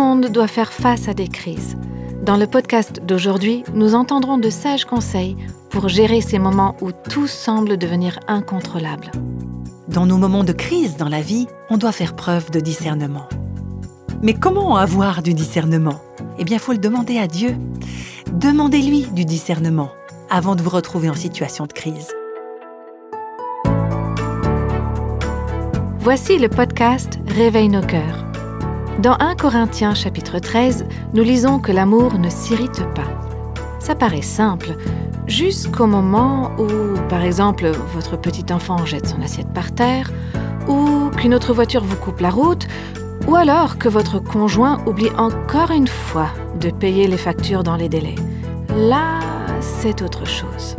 monde 0.00 0.26
doit 0.28 0.48
faire 0.48 0.72
face 0.72 1.08
à 1.08 1.14
des 1.14 1.28
crises. 1.28 1.76
Dans 2.24 2.38
le 2.38 2.46
podcast 2.46 3.02
d'aujourd'hui, 3.04 3.64
nous 3.74 3.94
entendrons 3.94 4.38
de 4.38 4.48
sages 4.48 4.86
conseils 4.86 5.36
pour 5.68 5.88
gérer 5.88 6.22
ces 6.22 6.38
moments 6.38 6.74
où 6.80 6.90
tout 6.90 7.26
semble 7.26 7.76
devenir 7.76 8.18
incontrôlable. 8.26 9.10
Dans 9.88 10.06
nos 10.06 10.16
moments 10.16 10.44
de 10.44 10.52
crise 10.52 10.96
dans 10.96 11.10
la 11.10 11.20
vie, 11.20 11.46
on 11.68 11.76
doit 11.76 11.92
faire 11.92 12.16
preuve 12.16 12.50
de 12.50 12.60
discernement. 12.60 13.28
Mais 14.22 14.32
comment 14.32 14.76
avoir 14.76 15.22
du 15.22 15.34
discernement? 15.34 16.00
Eh 16.38 16.44
bien, 16.44 16.56
il 16.56 16.60
faut 16.60 16.72
le 16.72 16.78
demander 16.78 17.18
à 17.18 17.26
Dieu. 17.26 17.54
Demandez-lui 18.32 19.02
du 19.12 19.26
discernement 19.26 19.90
avant 20.30 20.56
de 20.56 20.62
vous 20.62 20.70
retrouver 20.70 21.10
en 21.10 21.14
situation 21.14 21.66
de 21.66 21.72
crise. 21.74 22.08
Voici 25.98 26.38
le 26.38 26.48
podcast 26.48 27.18
Réveille 27.26 27.68
nos 27.68 27.82
cœurs. 27.82 28.29
Dans 28.98 29.16
1 29.18 29.34
Corinthiens 29.36 29.94
chapitre 29.94 30.38
13, 30.38 30.84
nous 31.14 31.22
lisons 31.22 31.58
que 31.58 31.72
l'amour 31.72 32.18
ne 32.18 32.28
s'irrite 32.28 32.84
pas. 32.94 33.06
Ça 33.78 33.94
paraît 33.94 34.20
simple, 34.20 34.76
jusqu'au 35.26 35.86
moment 35.86 36.50
où, 36.58 36.68
par 37.08 37.22
exemple, 37.22 37.70
votre 37.94 38.18
petit 38.18 38.52
enfant 38.52 38.84
jette 38.84 39.06
son 39.06 39.22
assiette 39.22 39.52
par 39.54 39.72
terre, 39.72 40.12
ou 40.68 41.08
qu'une 41.16 41.34
autre 41.34 41.54
voiture 41.54 41.82
vous 41.82 41.96
coupe 41.96 42.20
la 42.20 42.28
route, 42.28 42.66
ou 43.26 43.36
alors 43.36 43.78
que 43.78 43.88
votre 43.88 44.18
conjoint 44.18 44.82
oublie 44.86 45.10
encore 45.16 45.70
une 45.70 45.88
fois 45.88 46.28
de 46.60 46.70
payer 46.70 47.06
les 47.06 47.16
factures 47.16 47.62
dans 47.62 47.76
les 47.76 47.88
délais. 47.88 48.16
Là, 48.76 49.20
c'est 49.60 50.02
autre 50.02 50.26
chose. 50.26 50.76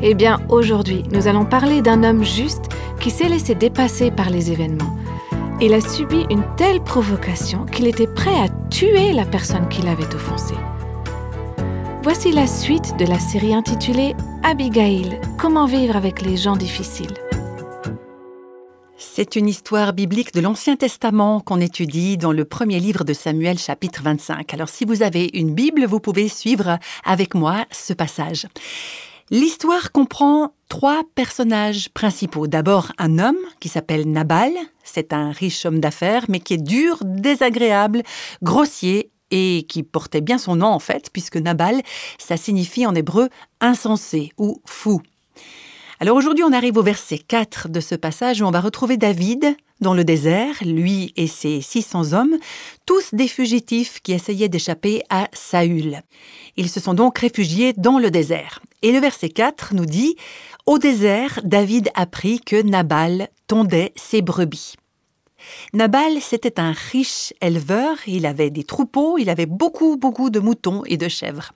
Eh 0.00 0.14
bien, 0.14 0.38
aujourd'hui, 0.48 1.02
nous 1.12 1.26
allons 1.26 1.44
parler 1.44 1.82
d'un 1.82 2.04
homme 2.04 2.24
juste 2.24 2.68
qui 3.00 3.10
s'est 3.10 3.28
laissé 3.28 3.54
dépasser 3.54 4.10
par 4.10 4.30
les 4.30 4.50
événements. 4.50 4.97
Il 5.60 5.74
a 5.74 5.80
subi 5.80 6.24
une 6.30 6.44
telle 6.56 6.80
provocation 6.80 7.66
qu'il 7.66 7.88
était 7.88 8.06
prêt 8.06 8.38
à 8.38 8.48
tuer 8.70 9.12
la 9.12 9.24
personne 9.24 9.68
qui 9.68 9.82
l'avait 9.82 10.14
offensé. 10.14 10.54
Voici 12.04 12.30
la 12.30 12.46
suite 12.46 12.96
de 12.96 13.04
la 13.04 13.18
série 13.18 13.52
intitulée 13.52 14.14
Abigail, 14.44 15.20
comment 15.36 15.66
vivre 15.66 15.96
avec 15.96 16.22
les 16.22 16.36
gens 16.36 16.56
difficiles. 16.56 17.12
C'est 18.96 19.34
une 19.34 19.48
histoire 19.48 19.94
biblique 19.94 20.32
de 20.32 20.40
l'Ancien 20.40 20.76
Testament 20.76 21.40
qu'on 21.40 21.60
étudie 21.60 22.16
dans 22.16 22.30
le 22.30 22.44
premier 22.44 22.78
livre 22.78 23.02
de 23.02 23.12
Samuel 23.12 23.58
chapitre 23.58 24.00
25. 24.04 24.54
Alors 24.54 24.68
si 24.68 24.84
vous 24.84 25.02
avez 25.02 25.28
une 25.34 25.54
Bible, 25.54 25.86
vous 25.86 25.98
pouvez 25.98 26.28
suivre 26.28 26.78
avec 27.04 27.34
moi 27.34 27.64
ce 27.72 27.92
passage. 27.94 28.46
L'histoire 29.30 29.92
comprend 29.92 30.54
trois 30.70 31.02
personnages 31.14 31.90
principaux. 31.90 32.46
D'abord 32.46 32.92
un 32.96 33.18
homme 33.18 33.36
qui 33.60 33.68
s'appelle 33.68 34.10
Nabal, 34.10 34.52
c'est 34.84 35.12
un 35.12 35.32
riche 35.32 35.66
homme 35.66 35.80
d'affaires, 35.80 36.24
mais 36.28 36.40
qui 36.40 36.54
est 36.54 36.62
dur, 36.62 36.98
désagréable, 37.04 38.02
grossier 38.42 39.10
et 39.30 39.66
qui 39.68 39.82
portait 39.82 40.22
bien 40.22 40.38
son 40.38 40.56
nom 40.56 40.68
en 40.68 40.78
fait, 40.78 41.10
puisque 41.12 41.36
Nabal, 41.36 41.82
ça 42.18 42.38
signifie 42.38 42.86
en 42.86 42.94
hébreu 42.94 43.28
insensé 43.60 44.32
ou 44.38 44.62
fou. 44.64 45.02
Alors 46.00 46.16
aujourd'hui, 46.16 46.44
on 46.44 46.52
arrive 46.52 46.78
au 46.78 46.82
verset 46.82 47.18
4 47.18 47.68
de 47.68 47.80
ce 47.80 47.96
passage 47.96 48.40
où 48.40 48.46
on 48.46 48.50
va 48.50 48.62
retrouver 48.62 48.96
David 48.96 49.56
dans 49.80 49.94
le 49.94 50.04
désert, 50.04 50.56
lui 50.64 51.12
et 51.16 51.26
ses 51.26 51.60
600 51.60 52.12
hommes, 52.12 52.36
tous 52.86 53.14
des 53.14 53.28
fugitifs 53.28 54.00
qui 54.00 54.12
essayaient 54.12 54.48
d'échapper 54.48 55.02
à 55.10 55.28
Saül. 55.32 56.02
Ils 56.56 56.68
se 56.68 56.80
sont 56.80 56.94
donc 56.94 57.18
réfugiés 57.18 57.72
dans 57.76 57.98
le 57.98 58.10
désert. 58.10 58.60
Et 58.82 58.92
le 58.92 58.98
verset 58.98 59.28
4 59.28 59.74
nous 59.74 59.86
dit 59.86 60.16
Au 60.66 60.78
désert, 60.78 61.40
David 61.44 61.90
apprit 61.94 62.40
que 62.40 62.60
Nabal 62.62 63.28
tondait 63.46 63.92
ses 63.96 64.22
brebis. 64.22 64.74
Nabal, 65.72 66.20
c'était 66.20 66.60
un 66.60 66.72
riche 66.72 67.32
éleveur, 67.40 67.96
il 68.06 68.26
avait 68.26 68.50
des 68.50 68.64
troupeaux, 68.64 69.18
il 69.18 69.30
avait 69.30 69.46
beaucoup, 69.46 69.96
beaucoup 69.96 70.30
de 70.30 70.40
moutons 70.40 70.82
et 70.84 70.96
de 70.96 71.08
chèvres. 71.08 71.52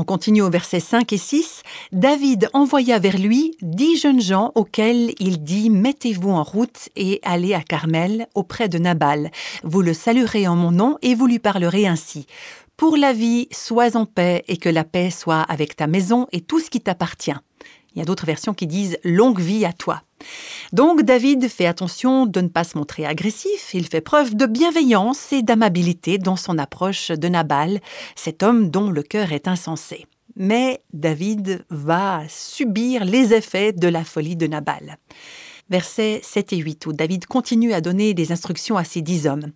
On 0.00 0.04
continue 0.04 0.42
au 0.42 0.48
verset 0.48 0.78
5 0.78 1.12
et 1.12 1.18
6. 1.18 1.64
David 1.90 2.50
envoya 2.52 3.00
vers 3.00 3.18
lui 3.18 3.56
dix 3.62 3.96
jeunes 3.96 4.20
gens 4.20 4.52
auxquels 4.54 5.12
il 5.18 5.42
dit 5.42 5.70
Mettez-vous 5.70 6.30
en 6.30 6.44
route 6.44 6.88
et 6.94 7.18
allez 7.24 7.52
à 7.52 7.62
Carmel 7.62 8.28
auprès 8.36 8.68
de 8.68 8.78
Nabal. 8.78 9.32
Vous 9.64 9.82
le 9.82 9.94
saluerez 9.94 10.46
en 10.46 10.54
mon 10.54 10.70
nom 10.70 10.98
et 11.02 11.16
vous 11.16 11.26
lui 11.26 11.40
parlerez 11.40 11.88
ainsi. 11.88 12.28
Pour 12.76 12.96
la 12.96 13.12
vie, 13.12 13.48
sois 13.50 13.96
en 13.96 14.06
paix 14.06 14.44
et 14.46 14.56
que 14.56 14.68
la 14.68 14.84
paix 14.84 15.10
soit 15.10 15.40
avec 15.40 15.74
ta 15.74 15.88
maison 15.88 16.28
et 16.30 16.42
tout 16.42 16.60
ce 16.60 16.70
qui 16.70 16.80
t'appartient. 16.80 17.34
Il 17.92 17.98
y 17.98 18.00
a 18.00 18.04
d'autres 18.04 18.26
versions 18.26 18.54
qui 18.54 18.68
disent 18.68 18.98
longue 19.02 19.40
vie 19.40 19.64
à 19.64 19.72
toi. 19.72 20.02
Donc 20.72 21.02
David 21.02 21.48
fait 21.48 21.66
attention 21.66 22.26
de 22.26 22.40
ne 22.40 22.48
pas 22.48 22.64
se 22.64 22.76
montrer 22.76 23.06
agressif, 23.06 23.70
il 23.74 23.86
fait 23.86 24.00
preuve 24.00 24.34
de 24.34 24.46
bienveillance 24.46 25.32
et 25.32 25.42
d'amabilité 25.42 26.18
dans 26.18 26.36
son 26.36 26.58
approche 26.58 27.10
de 27.10 27.28
Nabal, 27.28 27.80
cet 28.16 28.42
homme 28.42 28.70
dont 28.70 28.90
le 28.90 29.02
cœur 29.02 29.32
est 29.32 29.48
insensé. 29.48 30.06
Mais 30.36 30.82
David 30.92 31.64
va 31.70 32.22
subir 32.28 33.04
les 33.04 33.34
effets 33.34 33.72
de 33.72 33.88
la 33.88 34.04
folie 34.04 34.36
de 34.36 34.46
Nabal. 34.46 34.98
Versets 35.70 36.20
7 36.22 36.52
et 36.54 36.56
8, 36.58 36.86
où 36.86 36.92
David 36.92 37.26
continue 37.26 37.72
à 37.72 37.80
donner 37.80 38.14
des 38.14 38.32
instructions 38.32 38.76
à 38.76 38.84
ses 38.84 39.02
dix 39.02 39.26
hommes. 39.26 39.52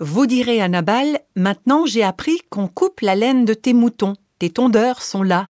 Vous 0.00 0.26
direz 0.26 0.60
à 0.60 0.68
Nabal, 0.68 1.20
Maintenant 1.36 1.86
j'ai 1.86 2.02
appris 2.02 2.40
qu'on 2.50 2.68
coupe 2.68 3.00
la 3.00 3.14
laine 3.14 3.44
de 3.44 3.54
tes 3.54 3.72
moutons, 3.72 4.14
tes 4.38 4.50
tondeurs 4.50 5.02
sont 5.02 5.22
là, 5.22 5.46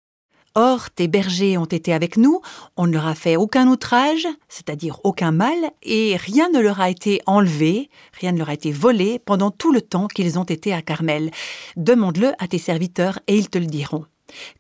Or, 0.55 0.91
tes 0.91 1.09
bergers 1.09 1.57
ont 1.57 1.65
été 1.65 1.95
avec 1.95 2.19
nous, 2.19 2.43
on 2.77 2.87
ne 2.87 2.93
leur 2.93 3.07
a 3.07 3.15
fait 3.15 3.37
aucun 3.37 3.69
outrage, 3.69 4.29
c'est-à-dire 4.49 5.01
aucun 5.03 5.33
mal, 5.33 5.57
et 5.83 6.17
rien 6.17 6.51
ne 6.51 6.61
leur 6.61 6.81
a 6.81 6.91
été 6.91 7.23
enlevé, 7.25 7.89
rien 8.21 8.33
ne 8.33 8.39
leur 8.39 8.51
a 8.51 8.55
été 8.55 8.71
volé 8.71 9.19
pendant 9.19 9.51
tout 9.51 9.73
le 9.73 9.81
temps 9.81 10.09
qu'ils 10.09 10.39
ont 10.39 10.45
été 10.45 10.75
à 10.75 10.83
Carmel. 10.83 11.31
Demande-le 11.77 12.33
à 12.39 12.49
tes 12.49 12.59
serviteurs 12.59 13.19
et 13.29 13.37
ils 13.37 13.49
te 13.49 13.59
le 13.59 13.67
diront. 13.67 14.05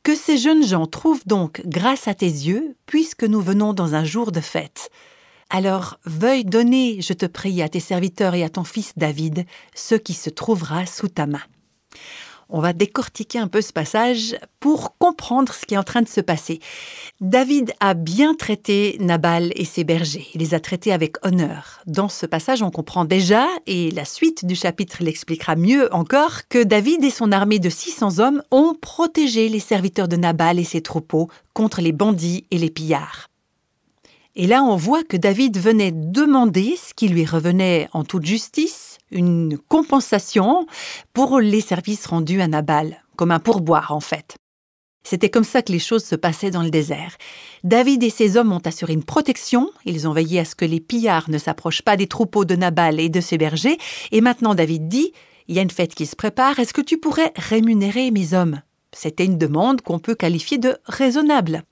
Que 0.02 0.14
ces 0.14 0.38
jeunes 0.38 0.66
gens 0.66 0.86
trouvent 0.86 1.26
donc 1.26 1.62
grâce 1.66 2.08
à 2.08 2.14
tes 2.14 2.26
yeux, 2.26 2.74
puisque 2.86 3.24
nous 3.24 3.40
venons 3.40 3.74
dans 3.74 3.94
un 3.94 4.04
jour 4.04 4.32
de 4.32 4.40
fête. 4.40 4.90
Alors 5.50 5.98
veuille 6.06 6.46
donner, 6.46 7.02
je 7.02 7.12
te 7.12 7.26
prie, 7.26 7.60
à 7.60 7.68
tes 7.68 7.80
serviteurs 7.80 8.34
et 8.34 8.44
à 8.44 8.48
ton 8.48 8.64
fils 8.64 8.92
David, 8.96 9.44
ce 9.74 9.94
qui 9.94 10.14
se 10.14 10.30
trouvera 10.30 10.86
sous 10.86 11.08
ta 11.08 11.26
main. 11.26 11.42
On 12.54 12.60
va 12.60 12.74
décortiquer 12.74 13.38
un 13.38 13.48
peu 13.48 13.62
ce 13.62 13.72
passage 13.72 14.36
pour 14.60 14.98
comprendre 14.98 15.54
ce 15.54 15.64
qui 15.64 15.72
est 15.72 15.78
en 15.78 15.82
train 15.82 16.02
de 16.02 16.08
se 16.08 16.20
passer. 16.20 16.60
David 17.22 17.72
a 17.80 17.94
bien 17.94 18.34
traité 18.34 18.98
Nabal 19.00 19.52
et 19.56 19.64
ses 19.64 19.84
bergers. 19.84 20.26
Il 20.34 20.42
les 20.42 20.52
a 20.52 20.60
traités 20.60 20.92
avec 20.92 21.16
honneur. 21.24 21.80
Dans 21.86 22.10
ce 22.10 22.26
passage, 22.26 22.62
on 22.62 22.70
comprend 22.70 23.06
déjà, 23.06 23.46
et 23.66 23.90
la 23.92 24.04
suite 24.04 24.44
du 24.44 24.54
chapitre 24.54 24.98
l'expliquera 25.00 25.56
mieux 25.56 25.92
encore, 25.94 26.46
que 26.50 26.62
David 26.62 27.02
et 27.02 27.10
son 27.10 27.32
armée 27.32 27.58
de 27.58 27.70
600 27.70 28.18
hommes 28.18 28.42
ont 28.50 28.74
protégé 28.78 29.48
les 29.48 29.58
serviteurs 29.58 30.08
de 30.08 30.16
Nabal 30.16 30.58
et 30.58 30.64
ses 30.64 30.82
troupeaux 30.82 31.30
contre 31.54 31.80
les 31.80 31.92
bandits 31.92 32.44
et 32.50 32.58
les 32.58 32.70
pillards. 32.70 33.30
Et 34.34 34.46
là, 34.46 34.62
on 34.62 34.76
voit 34.76 35.04
que 35.04 35.16
David 35.16 35.58
venait 35.58 35.92
demander 35.92 36.76
ce 36.76 36.94
qui 36.94 37.08
lui 37.08 37.24
revenait 37.26 37.88
en 37.92 38.02
toute 38.02 38.24
justice, 38.24 38.91
une 39.12 39.58
compensation 39.68 40.66
pour 41.12 41.40
les 41.40 41.60
services 41.60 42.06
rendus 42.06 42.40
à 42.40 42.48
Nabal, 42.48 43.02
comme 43.16 43.30
un 43.30 43.38
pourboire 43.38 43.92
en 43.92 44.00
fait. 44.00 44.36
C'était 45.04 45.30
comme 45.30 45.44
ça 45.44 45.62
que 45.62 45.72
les 45.72 45.78
choses 45.78 46.04
se 46.04 46.14
passaient 46.14 46.52
dans 46.52 46.62
le 46.62 46.70
désert. 46.70 47.16
David 47.64 48.02
et 48.04 48.10
ses 48.10 48.36
hommes 48.36 48.52
ont 48.52 48.62
assuré 48.64 48.92
une 48.92 49.04
protection, 49.04 49.70
ils 49.84 50.06
ont 50.06 50.12
veillé 50.12 50.40
à 50.40 50.44
ce 50.44 50.54
que 50.54 50.64
les 50.64 50.80
pillards 50.80 51.28
ne 51.28 51.38
s'approchent 51.38 51.82
pas 51.82 51.96
des 51.96 52.06
troupeaux 52.06 52.44
de 52.44 52.54
Nabal 52.54 53.00
et 53.00 53.08
de 53.08 53.20
ses 53.20 53.38
bergers, 53.38 53.78
et 54.12 54.20
maintenant 54.20 54.54
David 54.54 54.88
dit 54.88 55.12
Il 55.48 55.56
y 55.56 55.58
a 55.58 55.62
une 55.62 55.70
fête 55.70 55.94
qui 55.94 56.06
se 56.06 56.16
prépare, 56.16 56.60
est-ce 56.60 56.74
que 56.74 56.80
tu 56.80 56.98
pourrais 56.98 57.32
rémunérer 57.36 58.10
mes 58.10 58.32
hommes? 58.32 58.62
C'était 58.92 59.24
une 59.24 59.38
demande 59.38 59.80
qu'on 59.80 59.98
peut 59.98 60.14
qualifier 60.14 60.58
de 60.58 60.76
raisonnable. 60.84 61.64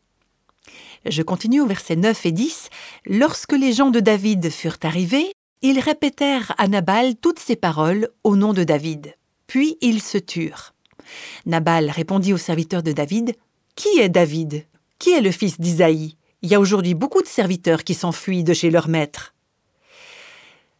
Je 1.07 1.22
continue 1.22 1.61
au 1.61 1.67
verset 1.67 1.97
9 1.97 2.27
et 2.27 2.33
10. 2.33 2.69
Lorsque 3.07 3.53
les 3.53 3.72
gens 3.72 3.91
de 3.91 4.01
David 4.01 4.51
furent 4.51 4.78
arrivés, 4.83 5.33
ils 5.62 5.80
répétèrent 5.80 6.54
à 6.59 6.68
Nabal 6.68 7.16
toutes 7.16 7.39
ces 7.39 7.57
paroles 7.57 8.09
au 8.24 8.36
nom 8.36 8.53
de 8.53 8.65
David. 8.65 9.15
Puis 9.47 9.77
ils 9.80 10.03
se 10.03 10.18
turent. 10.18 10.74
Nabal 11.47 11.91
répondit 11.91 12.33
aux 12.33 12.39
serviteurs 12.39 12.83
de 12.83 12.92
David 12.92 13.34
Qui 13.74 14.01
est 14.01 14.09
David? 14.09 14.65
Qui 14.98 15.10
est 15.10 15.21
le 15.21 15.33
fils 15.33 15.60
d'Isaïe? 15.60 16.16
Il 16.42 16.51
y 16.51 16.54
a 16.54 16.60
aujourd'hui 16.60 16.95
beaucoup 16.95 17.22
de 17.22 17.27
serviteurs 17.27 17.84
qui 17.84 17.95
s'enfuient 17.95 18.45
de 18.45 18.54
chez 18.54 18.71
leur 18.71 18.89
maître. 18.89 19.34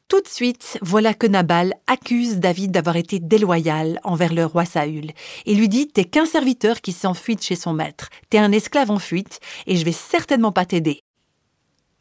Tout 0.09 0.21
de 0.21 0.29
suite, 0.29 0.79
voilà 0.83 1.15
que 1.15 1.26
Nabal 1.26 1.75
accuse 1.87 2.38
David 2.38 2.73
d'avoir 2.73 2.97
été 2.97 3.21
déloyal 3.21 4.00
envers 4.03 4.33
le 4.35 4.44
roi 4.44 4.65
Saül 4.65 5.12
et 5.47 5.55
lui 5.55 5.69
dit 5.69 5.87
T'es 5.87 6.05
qu'un 6.05 6.26
serviteur 6.26 6.81
qui 6.81 6.93
s'enfuit 6.93 7.37
de 7.37 7.43
chez 7.43 7.55
son 7.55 7.75
maître, 7.75 8.09
t'es 8.29 8.38
un 8.38 8.50
esclave 8.50 8.91
en 8.91 8.99
fuite 8.99 9.38
et 9.67 9.76
je 9.76 9.85
vais 9.85 9.93
certainement 9.93 10.50
pas 10.50 10.65
t'aider. 10.65 11.03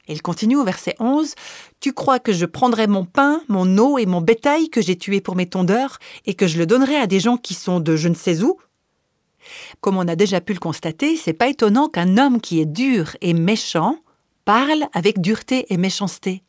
Il 0.10 0.24
continue 0.24 0.58
au 0.58 0.64
verset 0.64 0.96
11 1.00 1.36
Tu 1.80 1.94
crois 1.94 2.20
que 2.20 2.34
je 2.34 2.46
prendrai 2.46 2.88
mon 2.88 3.06
pain, 3.06 3.42
mon 3.48 3.78
eau 3.78 4.00
et 4.00 4.08
mon 4.08 4.22
bétail 4.22 4.70
que 4.70 4.82
j'ai 4.82 4.98
tué 4.98 5.22
pour 5.22 5.36
mes 5.36 5.46
tondeurs 5.46 6.00
et 6.26 6.34
que 6.34 6.48
je 6.48 6.58
le 6.58 6.66
donnerai 6.66 6.96
à 6.96 7.08
des 7.08 7.20
gens 7.20 7.38
qui 7.38 7.54
sont 7.54 7.80
de 7.80 7.96
je 7.96 8.10
ne 8.10 8.16
sais 8.16 8.42
où? 8.42 8.58
Comme 9.82 9.98
on 9.98 10.08
a 10.08 10.16
déjà 10.16 10.42
pu 10.42 10.54
le 10.54 10.60
constater, 10.60 11.16
c'est 11.16 11.34
pas 11.34 11.48
étonnant 11.48 11.88
qu'un 11.88 12.18
homme 12.18 12.42
qui 12.42 12.60
est 12.60 12.66
dur 12.66 13.16
et 13.22 13.34
méchant 13.34 14.00
parle 14.46 14.88
avec 14.94 15.22
dureté 15.22 15.72
et 15.72 15.78
méchanceté, 15.78 16.44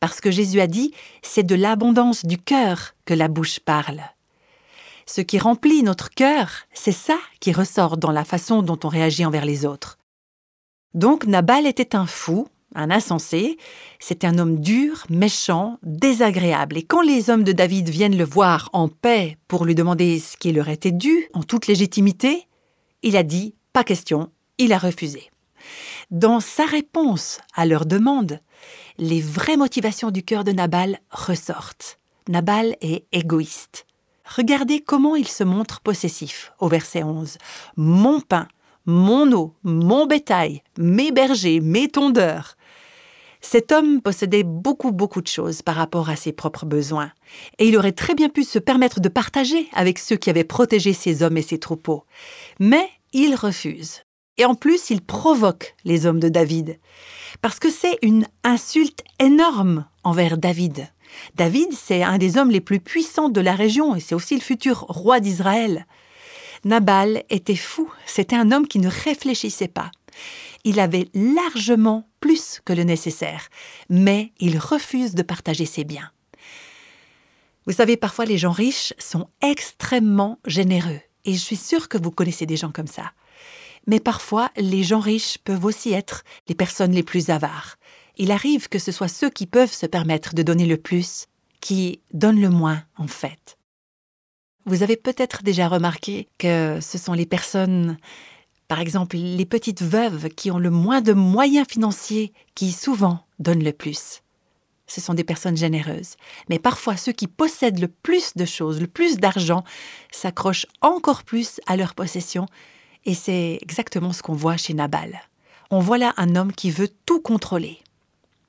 parce 0.00 0.20
que 0.20 0.32
Jésus 0.32 0.60
a 0.60 0.66
dit, 0.66 0.92
c'est 1.22 1.44
de 1.44 1.54
l'abondance 1.54 2.26
du 2.26 2.36
cœur 2.36 2.94
que 3.04 3.14
la 3.14 3.28
bouche 3.28 3.60
parle. 3.60 4.02
Ce 5.06 5.20
qui 5.20 5.38
remplit 5.38 5.84
notre 5.84 6.10
cœur, 6.10 6.50
c'est 6.72 6.90
ça 6.90 7.18
qui 7.38 7.52
ressort 7.52 7.96
dans 7.96 8.10
la 8.10 8.24
façon 8.24 8.62
dont 8.62 8.78
on 8.82 8.88
réagit 8.88 9.24
envers 9.24 9.44
les 9.44 9.64
autres. 9.66 9.98
Donc 10.94 11.26
Nabal 11.26 11.66
était 11.66 11.94
un 11.94 12.06
fou, 12.06 12.48
un 12.74 12.90
insensé, 12.90 13.56
c'était 13.98 14.26
un 14.26 14.38
homme 14.38 14.60
dur, 14.60 15.04
méchant, 15.08 15.78
désagréable. 15.82 16.78
Et 16.78 16.82
quand 16.82 17.02
les 17.02 17.30
hommes 17.30 17.44
de 17.44 17.52
David 17.52 17.88
viennent 17.88 18.16
le 18.16 18.24
voir 18.24 18.70
en 18.72 18.88
paix 18.88 19.36
pour 19.48 19.64
lui 19.64 19.74
demander 19.74 20.18
ce 20.18 20.36
qui 20.36 20.52
leur 20.52 20.68
était 20.68 20.92
dû, 20.92 21.28
en 21.32 21.42
toute 21.42 21.66
légitimité, 21.66 22.46
il 23.02 23.16
a 23.16 23.22
dit 23.22 23.54
pas 23.72 23.84
question, 23.84 24.30
il 24.58 24.72
a 24.72 24.78
refusé. 24.78 25.30
Dans 26.10 26.40
sa 26.40 26.64
réponse 26.64 27.40
à 27.54 27.66
leur 27.66 27.86
demande, 27.86 28.40
les 28.98 29.20
vraies 29.20 29.56
motivations 29.56 30.10
du 30.10 30.22
cœur 30.22 30.44
de 30.44 30.52
Nabal 30.52 30.98
ressortent. 31.10 31.98
Nabal 32.28 32.76
est 32.80 33.04
égoïste. 33.12 33.86
Regardez 34.24 34.80
comment 34.80 35.16
il 35.16 35.28
se 35.28 35.44
montre 35.44 35.80
possessif 35.80 36.52
au 36.58 36.68
verset 36.68 37.02
11. 37.02 37.36
Mon 37.76 38.20
pain, 38.20 38.48
mon 38.86 39.30
eau, 39.32 39.54
mon 39.62 40.06
bétail, 40.06 40.62
mes 40.78 41.10
bergers, 41.10 41.60
mes 41.60 41.88
tondeurs. 41.88 42.53
Cet 43.46 43.72
homme 43.72 44.00
possédait 44.00 44.42
beaucoup, 44.42 44.90
beaucoup 44.90 45.20
de 45.20 45.28
choses 45.28 45.60
par 45.60 45.76
rapport 45.76 46.08
à 46.08 46.16
ses 46.16 46.32
propres 46.32 46.64
besoins, 46.64 47.12
et 47.58 47.68
il 47.68 47.76
aurait 47.76 47.92
très 47.92 48.14
bien 48.14 48.30
pu 48.30 48.42
se 48.42 48.58
permettre 48.58 49.00
de 49.00 49.10
partager 49.10 49.68
avec 49.74 49.98
ceux 49.98 50.16
qui 50.16 50.30
avaient 50.30 50.44
protégé 50.44 50.94
ses 50.94 51.22
hommes 51.22 51.36
et 51.36 51.42
ses 51.42 51.58
troupeaux. 51.58 52.04
Mais 52.58 52.88
il 53.12 53.34
refuse. 53.34 54.00
Et 54.38 54.46
en 54.46 54.54
plus, 54.54 54.88
il 54.88 55.02
provoque 55.02 55.76
les 55.84 56.06
hommes 56.06 56.20
de 56.20 56.30
David, 56.30 56.80
parce 57.42 57.58
que 57.58 57.70
c'est 57.70 57.98
une 58.00 58.26
insulte 58.44 59.04
énorme 59.20 59.84
envers 60.04 60.38
David. 60.38 60.88
David, 61.36 61.68
c'est 61.72 62.02
un 62.02 62.16
des 62.16 62.38
hommes 62.38 62.50
les 62.50 62.62
plus 62.62 62.80
puissants 62.80 63.28
de 63.28 63.42
la 63.42 63.54
région, 63.54 63.94
et 63.94 64.00
c'est 64.00 64.14
aussi 64.14 64.34
le 64.36 64.40
futur 64.40 64.86
roi 64.88 65.20
d'Israël. 65.20 65.86
Nabal 66.64 67.22
était 67.28 67.56
fou, 67.56 67.92
c'était 68.06 68.36
un 68.36 68.52
homme 68.52 68.66
qui 68.66 68.78
ne 68.78 68.88
réfléchissait 68.88 69.68
pas. 69.68 69.90
Il 70.64 70.80
avait 70.80 71.08
largement 71.14 72.08
plus 72.20 72.60
que 72.64 72.72
le 72.72 72.84
nécessaire, 72.84 73.48
mais 73.88 74.32
il 74.38 74.58
refuse 74.58 75.14
de 75.14 75.22
partager 75.22 75.66
ses 75.66 75.84
biens. 75.84 76.10
Vous 77.66 77.72
savez, 77.72 77.96
parfois 77.96 78.24
les 78.24 78.38
gens 78.38 78.52
riches 78.52 78.92
sont 78.98 79.28
extrêmement 79.40 80.38
généreux, 80.46 81.00
et 81.24 81.32
je 81.32 81.38
suis 81.38 81.56
sûre 81.56 81.88
que 81.88 81.98
vous 81.98 82.10
connaissez 82.10 82.46
des 82.46 82.56
gens 82.56 82.72
comme 82.72 82.86
ça. 82.86 83.12
Mais 83.86 84.00
parfois, 84.00 84.50
les 84.56 84.82
gens 84.82 85.00
riches 85.00 85.38
peuvent 85.38 85.64
aussi 85.64 85.92
être 85.92 86.24
les 86.48 86.54
personnes 86.54 86.92
les 86.92 87.02
plus 87.02 87.30
avares. 87.30 87.76
Il 88.16 88.30
arrive 88.30 88.68
que 88.68 88.78
ce 88.78 88.92
soit 88.92 89.08
ceux 89.08 89.30
qui 89.30 89.46
peuvent 89.46 89.72
se 89.72 89.86
permettre 89.86 90.34
de 90.34 90.42
donner 90.42 90.66
le 90.66 90.76
plus 90.76 91.26
qui 91.60 92.00
donnent 92.12 92.40
le 92.40 92.50
moins, 92.50 92.82
en 92.96 93.06
fait. 93.06 93.58
Vous 94.66 94.82
avez 94.82 94.96
peut-être 94.96 95.42
déjà 95.42 95.68
remarqué 95.68 96.28
que 96.38 96.78
ce 96.80 96.96
sont 96.96 97.12
les 97.12 97.26
personnes 97.26 97.98
par 98.74 98.80
exemple, 98.80 99.16
les 99.16 99.46
petites 99.46 99.82
veuves 99.82 100.30
qui 100.30 100.50
ont 100.50 100.58
le 100.58 100.68
moins 100.68 101.00
de 101.00 101.12
moyens 101.12 101.68
financiers 101.68 102.32
qui 102.56 102.72
souvent 102.72 103.20
donnent 103.38 103.62
le 103.62 103.72
plus. 103.72 104.20
Ce 104.88 105.00
sont 105.00 105.14
des 105.14 105.22
personnes 105.22 105.56
généreuses. 105.56 106.16
Mais 106.48 106.58
parfois, 106.58 106.96
ceux 106.96 107.12
qui 107.12 107.28
possèdent 107.28 107.78
le 107.78 107.86
plus 107.86 108.34
de 108.34 108.44
choses, 108.44 108.80
le 108.80 108.88
plus 108.88 109.18
d'argent, 109.18 109.62
s'accrochent 110.10 110.66
encore 110.80 111.22
plus 111.22 111.60
à 111.68 111.76
leur 111.76 111.94
possession. 111.94 112.46
Et 113.04 113.14
c'est 113.14 113.60
exactement 113.62 114.12
ce 114.12 114.22
qu'on 114.22 114.34
voit 114.34 114.56
chez 114.56 114.74
Nabal. 114.74 115.20
On 115.70 115.78
voit 115.78 115.98
là 115.98 116.12
un 116.16 116.34
homme 116.34 116.52
qui 116.52 116.72
veut 116.72 116.90
tout 117.06 117.20
contrôler. 117.20 117.78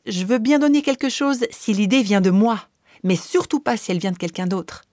Je 0.08 0.26
veux 0.26 0.40
bien 0.40 0.58
donner 0.58 0.82
quelque 0.82 1.10
chose 1.10 1.46
si 1.52 1.72
l'idée 1.72 2.02
vient 2.02 2.22
de 2.22 2.32
moi, 2.32 2.68
mais 3.04 3.16
surtout 3.16 3.60
pas 3.60 3.78
si 3.78 3.92
elle 3.92 4.00
vient 4.00 4.12
de 4.12 4.18
quelqu'un 4.18 4.48
d'autre. 4.48 4.86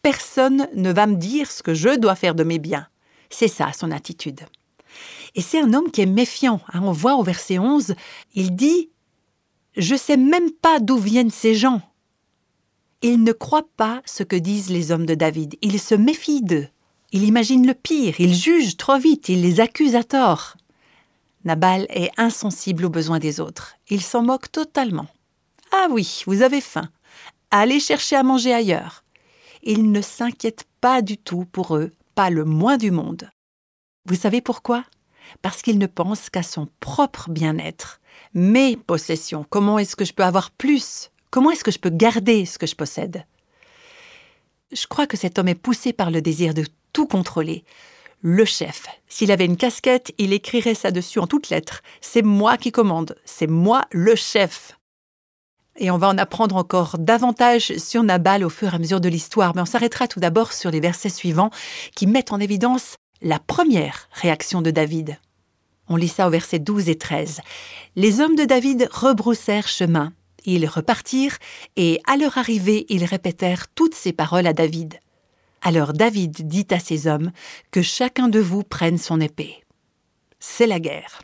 Personne 0.00 0.68
ne 0.74 0.90
va 0.90 1.06
me 1.06 1.16
dire 1.16 1.50
ce 1.50 1.62
que 1.62 1.74
je 1.74 1.98
dois 1.98 2.14
faire 2.14 2.34
de 2.34 2.44
mes 2.44 2.58
biens. 2.58 2.86
C'est 3.28 3.46
ça 3.46 3.74
son 3.74 3.90
attitude. 3.90 4.40
Et 5.34 5.42
c'est 5.42 5.60
un 5.60 5.74
homme 5.74 5.90
qui 5.90 6.00
est 6.00 6.06
méfiant. 6.06 6.60
Hein. 6.72 6.80
On 6.82 6.92
voit 6.92 7.14
au 7.14 7.22
verset 7.22 7.58
11, 7.58 7.94
il 8.34 8.54
dit 8.56 8.90
Je 9.76 9.94
sais 9.94 10.16
même 10.16 10.50
pas 10.50 10.80
d'où 10.80 10.96
viennent 10.96 11.30
ces 11.30 11.54
gens. 11.54 11.82
Il 13.02 13.22
ne 13.22 13.32
croit 13.32 13.68
pas 13.76 14.02
ce 14.04 14.22
que 14.22 14.36
disent 14.36 14.70
les 14.70 14.92
hommes 14.92 15.06
de 15.06 15.14
David. 15.14 15.56
Il 15.62 15.80
se 15.80 15.94
méfie 15.94 16.42
d'eux. 16.42 16.68
Il 17.12 17.24
imagine 17.24 17.66
le 17.66 17.74
pire. 17.74 18.20
Il 18.20 18.34
juge 18.34 18.76
trop 18.76 18.98
vite. 18.98 19.28
Il 19.28 19.42
les 19.42 19.60
accuse 19.60 19.96
à 19.96 20.04
tort. 20.04 20.56
Nabal 21.44 21.86
est 21.88 22.10
insensible 22.18 22.84
aux 22.84 22.90
besoins 22.90 23.18
des 23.18 23.40
autres. 23.40 23.76
Il 23.88 24.02
s'en 24.02 24.22
moque 24.22 24.52
totalement. 24.52 25.06
Ah 25.72 25.88
oui, 25.90 26.22
vous 26.26 26.42
avez 26.42 26.60
faim. 26.60 26.90
Allez 27.50 27.80
chercher 27.80 28.16
à 28.16 28.22
manger 28.22 28.52
ailleurs. 28.52 29.04
Il 29.62 29.90
ne 29.90 30.02
s'inquiète 30.02 30.64
pas 30.80 31.00
du 31.00 31.16
tout 31.16 31.46
pour 31.50 31.76
eux, 31.76 31.90
pas 32.14 32.30
le 32.30 32.44
moins 32.44 32.76
du 32.76 32.90
monde. 32.90 33.30
Vous 34.06 34.14
savez 34.14 34.40
pourquoi? 34.40 34.84
Parce 35.42 35.62
qu'il 35.62 35.78
ne 35.78 35.86
pense 35.86 36.30
qu'à 36.30 36.42
son 36.42 36.68
propre 36.80 37.30
bien-être. 37.30 38.00
Mes 38.34 38.76
possessions, 38.76 39.44
comment 39.48 39.78
est-ce 39.78 39.96
que 39.96 40.04
je 40.04 40.12
peux 40.12 40.24
avoir 40.24 40.50
plus? 40.50 41.10
Comment 41.30 41.50
est-ce 41.50 41.64
que 41.64 41.70
je 41.70 41.78
peux 41.78 41.90
garder 41.90 42.44
ce 42.46 42.58
que 42.58 42.66
je 42.66 42.74
possède? 42.74 43.24
Je 44.72 44.86
crois 44.86 45.06
que 45.06 45.16
cet 45.16 45.38
homme 45.38 45.48
est 45.48 45.54
poussé 45.54 45.92
par 45.92 46.10
le 46.10 46.22
désir 46.22 46.54
de 46.54 46.64
tout 46.92 47.06
contrôler. 47.06 47.64
Le 48.22 48.44
chef, 48.44 48.86
s'il 49.08 49.32
avait 49.32 49.46
une 49.46 49.56
casquette, 49.56 50.12
il 50.18 50.32
écrirait 50.32 50.74
ça 50.74 50.90
dessus 50.90 51.18
en 51.18 51.26
toutes 51.26 51.48
lettres. 51.48 51.82
C'est 52.00 52.22
moi 52.22 52.58
qui 52.58 52.70
commande, 52.70 53.16
c'est 53.24 53.46
moi 53.46 53.86
le 53.92 54.14
chef. 54.14 54.76
Et 55.76 55.90
on 55.90 55.96
va 55.96 56.08
en 56.08 56.18
apprendre 56.18 56.56
encore 56.56 56.98
davantage 56.98 57.78
sur 57.78 58.02
Nabal 58.02 58.44
au 58.44 58.50
fur 58.50 58.72
et 58.72 58.76
à 58.76 58.78
mesure 58.78 59.00
de 59.00 59.08
l'histoire, 59.08 59.54
mais 59.54 59.62
on 59.62 59.66
s'arrêtera 59.66 60.06
tout 60.06 60.20
d'abord 60.20 60.52
sur 60.52 60.70
les 60.70 60.80
versets 60.80 61.08
suivants 61.08 61.50
qui 61.96 62.06
mettent 62.06 62.32
en 62.32 62.40
évidence 62.40 62.96
la 63.22 63.38
première 63.38 64.08
réaction 64.12 64.62
de 64.62 64.70
David. 64.70 65.18
On 65.88 65.96
lit 65.96 66.08
ça 66.08 66.26
au 66.26 66.30
verset 66.30 66.58
12 66.58 66.88
et 66.88 66.96
13. 66.96 67.40
Les 67.96 68.20
hommes 68.20 68.36
de 68.36 68.44
David 68.44 68.88
rebroussèrent 68.90 69.68
chemin. 69.68 70.12
Ils 70.44 70.66
repartirent, 70.66 71.36
et 71.76 72.00
à 72.06 72.16
leur 72.16 72.38
arrivée, 72.38 72.86
ils 72.88 73.04
répétèrent 73.04 73.66
toutes 73.74 73.94
ces 73.94 74.12
paroles 74.12 74.46
à 74.46 74.52
David. 74.52 75.00
Alors 75.62 75.92
David 75.92 76.48
dit 76.48 76.66
à 76.70 76.78
ses 76.78 77.06
hommes 77.06 77.32
que 77.70 77.82
chacun 77.82 78.28
de 78.28 78.40
vous 78.40 78.62
prenne 78.62 78.96
son 78.96 79.20
épée. 79.20 79.62
C'est 80.38 80.66
la 80.66 80.80
guerre. 80.80 81.20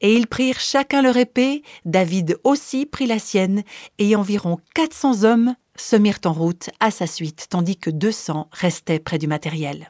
Et 0.00 0.14
ils 0.14 0.26
prirent 0.26 0.58
chacun 0.58 1.02
leur 1.02 1.16
épée, 1.16 1.62
David 1.84 2.38
aussi 2.42 2.86
prit 2.86 3.06
la 3.06 3.20
sienne, 3.20 3.62
et 3.98 4.16
environ 4.16 4.58
400 4.74 5.22
hommes 5.22 5.54
se 5.76 5.94
mirent 5.94 6.18
en 6.24 6.32
route 6.32 6.70
à 6.80 6.90
sa 6.90 7.06
suite, 7.06 7.46
tandis 7.48 7.76
que 7.76 7.90
200 7.90 8.48
restaient 8.50 8.98
près 8.98 9.18
du 9.18 9.28
matériel. 9.28 9.88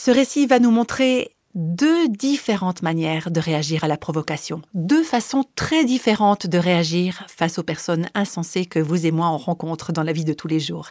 Ce 0.00 0.12
récit 0.12 0.46
va 0.46 0.60
nous 0.60 0.70
montrer 0.70 1.34
deux 1.56 2.08
différentes 2.08 2.82
manières 2.82 3.32
de 3.32 3.40
réagir 3.40 3.82
à 3.82 3.88
la 3.88 3.96
provocation, 3.96 4.62
deux 4.72 5.02
façons 5.02 5.44
très 5.56 5.84
différentes 5.84 6.46
de 6.46 6.56
réagir 6.56 7.24
face 7.26 7.58
aux 7.58 7.64
personnes 7.64 8.08
insensées 8.14 8.64
que 8.64 8.78
vous 8.78 9.06
et 9.06 9.10
moi 9.10 9.28
on 9.28 9.36
rencontre 9.36 9.92
dans 9.92 10.04
la 10.04 10.12
vie 10.12 10.24
de 10.24 10.34
tous 10.34 10.46
les 10.46 10.60
jours. 10.60 10.90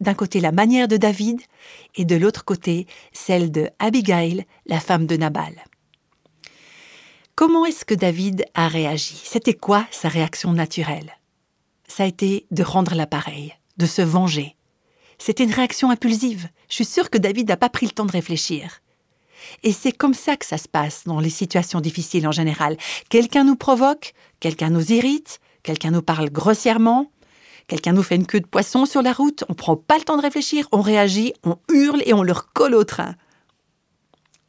D'un 0.00 0.12
côté 0.12 0.38
la 0.38 0.52
manière 0.52 0.86
de 0.86 0.98
David 0.98 1.40
et 1.94 2.04
de 2.04 2.14
l'autre 2.14 2.44
côté 2.44 2.86
celle 3.14 3.50
de 3.50 3.70
Abigail, 3.78 4.44
la 4.66 4.80
femme 4.80 5.06
de 5.06 5.16
Nabal. 5.16 5.64
Comment 7.34 7.64
est-ce 7.64 7.86
que 7.86 7.94
David 7.94 8.44
a 8.52 8.68
réagi? 8.68 9.18
C'était 9.24 9.54
quoi 9.54 9.86
sa 9.90 10.10
réaction 10.10 10.52
naturelle? 10.52 11.16
Ça 11.88 12.02
a 12.02 12.06
été 12.06 12.46
de 12.50 12.62
rendre 12.62 12.94
l'appareil, 12.94 13.54
de 13.78 13.86
se 13.86 14.02
venger, 14.02 14.56
c'était 15.22 15.44
une 15.44 15.52
réaction 15.52 15.90
impulsive. 15.90 16.48
Je 16.68 16.74
suis 16.74 16.84
sûre 16.84 17.08
que 17.08 17.16
David 17.16 17.48
n'a 17.48 17.56
pas 17.56 17.68
pris 17.68 17.86
le 17.86 17.92
temps 17.92 18.06
de 18.06 18.10
réfléchir. 18.10 18.80
Et 19.62 19.70
c'est 19.70 19.92
comme 19.92 20.14
ça 20.14 20.36
que 20.36 20.44
ça 20.44 20.58
se 20.58 20.66
passe 20.66 21.04
dans 21.04 21.20
les 21.20 21.30
situations 21.30 21.80
difficiles 21.80 22.26
en 22.26 22.32
général. 22.32 22.76
Quelqu'un 23.08 23.44
nous 23.44 23.54
provoque, 23.54 24.14
quelqu'un 24.40 24.70
nous 24.70 24.90
irrite, 24.90 25.38
quelqu'un 25.62 25.92
nous 25.92 26.02
parle 26.02 26.30
grossièrement, 26.30 27.12
quelqu'un 27.68 27.92
nous 27.92 28.02
fait 28.02 28.16
une 28.16 28.26
queue 28.26 28.40
de 28.40 28.46
poisson 28.46 28.84
sur 28.84 29.00
la 29.00 29.12
route, 29.12 29.44
on 29.48 29.54
prend 29.54 29.76
pas 29.76 29.96
le 29.96 30.02
temps 30.02 30.16
de 30.16 30.22
réfléchir, 30.22 30.66
on 30.72 30.80
réagit, 30.80 31.34
on 31.44 31.56
hurle 31.72 32.02
et 32.04 32.14
on 32.14 32.24
leur 32.24 32.52
colle 32.52 32.74
au 32.74 32.82
train. 32.82 33.14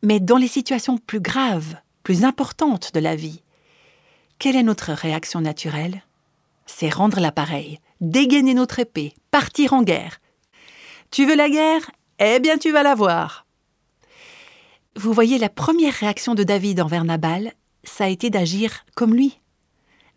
Mais 0.01 0.19
dans 0.19 0.37
les 0.37 0.47
situations 0.47 0.97
plus 0.97 1.19
graves, 1.19 1.75
plus 2.01 2.23
importantes 2.23 2.95
de 2.95 2.99
la 2.99 3.15
vie, 3.15 3.43
quelle 4.39 4.55
est 4.55 4.63
notre 4.63 4.91
réaction 4.91 5.39
naturelle? 5.39 6.01
C'est 6.65 6.89
rendre 6.89 7.19
l'appareil, 7.19 7.79
dégainer 8.01 8.55
notre 8.55 8.79
épée, 8.79 9.13
partir 9.29 9.73
en 9.73 9.83
guerre, 9.83 10.19
tu 11.13 11.27
veux 11.27 11.35
la 11.35 11.47
guerre? 11.47 11.91
Eh 12.17 12.39
bien, 12.39 12.57
tu 12.57 12.71
vas 12.71 12.81
la 12.81 12.95
voir. 12.95 13.45
Vous 14.95 15.13
voyez, 15.13 15.37
la 15.37 15.47
première 15.47 15.93
réaction 15.93 16.33
de 16.33 16.43
David 16.43 16.81
envers 16.81 17.05
Nabal, 17.05 17.53
ça 17.83 18.05
a 18.05 18.07
été 18.07 18.31
d'agir 18.31 18.83
comme 18.95 19.13
lui. 19.13 19.39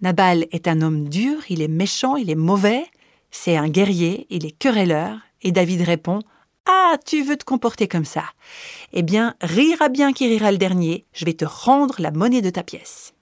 Nabal 0.00 0.46
est 0.52 0.68
un 0.68 0.80
homme 0.80 1.10
dur, 1.10 1.42
il 1.50 1.60
est 1.60 1.68
méchant, 1.68 2.16
il 2.16 2.30
est 2.30 2.34
mauvais, 2.34 2.86
c'est 3.30 3.58
un 3.58 3.68
guerrier, 3.68 4.26
il 4.30 4.46
est 4.46 4.58
querelleur, 4.58 5.18
et 5.42 5.52
David 5.52 5.82
répond 5.82 6.20
Ah, 6.64 6.96
tu 7.04 7.22
veux 7.22 7.36
te 7.36 7.44
comporter 7.44 7.88
comme 7.88 8.06
ça 8.06 8.24
Eh 8.94 9.02
bien, 9.02 9.34
rira 9.42 9.90
bien 9.90 10.14
qui 10.14 10.26
rira 10.26 10.50
le 10.50 10.58
dernier, 10.58 11.04
je 11.12 11.26
vais 11.26 11.34
te 11.34 11.44
rendre 11.44 11.96
la 11.98 12.10
monnaie 12.10 12.42
de 12.42 12.50
ta 12.50 12.62
pièce. 12.62 13.12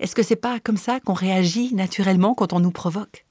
Est-ce 0.00 0.16
que 0.16 0.24
c'est 0.24 0.34
pas 0.34 0.58
comme 0.58 0.78
ça 0.78 0.98
qu'on 0.98 1.14
réagit 1.14 1.72
naturellement 1.76 2.34
quand 2.34 2.52
on 2.52 2.58
nous 2.58 2.72
provoque? 2.72 3.25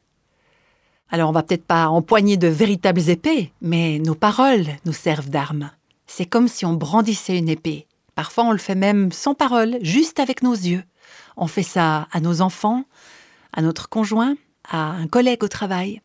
Alors 1.10 1.30
on 1.30 1.34
va 1.34 1.44
peut-être 1.44 1.66
pas 1.66 1.88
empoigner 1.88 2.38
de 2.38 2.48
véritables 2.48 3.10
épées, 3.10 3.52
mais 3.62 4.00
nos 4.00 4.16
paroles 4.16 4.68
nous 4.86 4.94
servent 4.94 5.30
d'armes. 5.30 5.72
C'est 6.08 6.26
comme 6.26 6.48
si 6.48 6.66
on 6.66 6.74
brandissait 6.74 7.38
une 7.38 7.50
épée. 7.50 7.88
Parfois 8.16 8.46
on 8.46 8.52
le 8.52 8.58
fait 8.58 8.76
même 8.76 9.12
sans 9.12 9.36
parole, 9.36 9.78
juste 9.82 10.20
avec 10.20 10.42
nos 10.42 10.54
yeux. 10.54 10.84
On 11.38 11.48
fait 11.48 11.64
ça 11.64 12.08
à 12.12 12.20
nos 12.20 12.42
enfants, 12.42 12.86
à 13.54 13.62
notre 13.62 13.90
conjoint, 13.90 14.36
à 14.68 14.92
un 14.92 15.08
collègue 15.08 15.44
au 15.44 15.48
travail. 15.48 16.02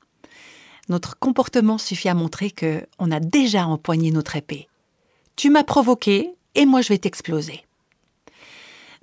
Notre 0.88 1.18
comportement 1.18 1.78
suffit 1.78 2.08
à 2.08 2.14
montrer 2.14 2.50
que 2.50 2.84
on 2.98 3.10
a 3.10 3.20
déjà 3.20 3.66
empoigné 3.66 4.10
notre 4.10 4.36
épée. 4.36 4.68
Tu 5.36 5.48
m'as 5.50 5.64
provoqué 5.64 6.30
et 6.54 6.66
moi 6.66 6.82
je 6.82 6.88
vais 6.88 6.98
t'exploser. 6.98 7.64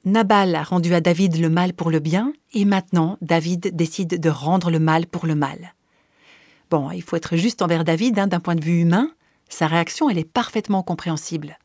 Nabal 0.05 0.55
a 0.55 0.63
rendu 0.63 0.93
à 0.93 1.01
David 1.01 1.37
le 1.37 1.49
mal 1.49 1.73
pour 1.73 1.91
le 1.91 1.99
bien, 1.99 2.31
et 2.53 2.63
maintenant 2.63 3.17
David 3.21 3.75
décide 3.75 4.21
de 4.21 4.29
rendre 4.29 4.71
le 4.71 4.79
mal 4.79 5.05
pour 5.05 5.25
le 5.25 5.35
mal. 5.35 5.73
Bon, 6.69 6.91
il 6.91 7.01
faut 7.01 7.15
être 7.15 7.37
juste 7.37 7.61
envers 7.61 7.83
David 7.83 8.19
hein, 8.19 8.27
d'un 8.27 8.39
point 8.39 8.55
de 8.55 8.63
vue 8.63 8.81
humain. 8.81 9.11
Sa 9.49 9.67
réaction, 9.67 10.09
elle 10.09 10.17
est 10.17 10.29
parfaitement 10.29 10.83
compréhensible. 10.83 11.57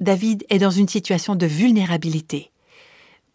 David 0.00 0.44
est 0.50 0.58
dans 0.58 0.70
une 0.70 0.88
situation 0.88 1.36
de 1.36 1.46
vulnérabilité. 1.46 2.50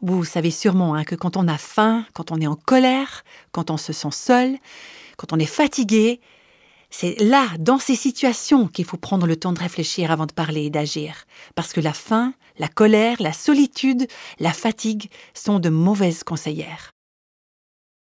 Vous 0.01 0.25
savez 0.25 0.51
sûrement 0.51 0.95
hein, 0.95 1.03
que 1.03 1.15
quand 1.15 1.37
on 1.37 1.47
a 1.47 1.57
faim, 1.57 2.05
quand 2.13 2.31
on 2.31 2.41
est 2.41 2.47
en 2.47 2.55
colère, 2.55 3.23
quand 3.51 3.71
on 3.71 3.77
se 3.77 3.93
sent 3.93 4.11
seul, 4.11 4.57
quand 5.17 5.31
on 5.31 5.39
est 5.39 5.45
fatigué, 5.45 6.19
c'est 6.89 7.15
là, 7.21 7.47
dans 7.57 7.79
ces 7.79 7.95
situations, 7.95 8.67
qu'il 8.67 8.83
faut 8.83 8.97
prendre 8.97 9.25
le 9.25 9.37
temps 9.37 9.53
de 9.53 9.59
réfléchir 9.59 10.11
avant 10.11 10.25
de 10.25 10.33
parler 10.33 10.65
et 10.65 10.69
d'agir. 10.69 11.25
Parce 11.55 11.71
que 11.71 11.79
la 11.79 11.93
faim, 11.93 12.33
la 12.59 12.67
colère, 12.67 13.17
la 13.21 13.31
solitude, 13.31 14.07
la 14.39 14.51
fatigue 14.51 15.09
sont 15.33 15.59
de 15.59 15.69
mauvaises 15.69 16.23
conseillères. 16.23 16.91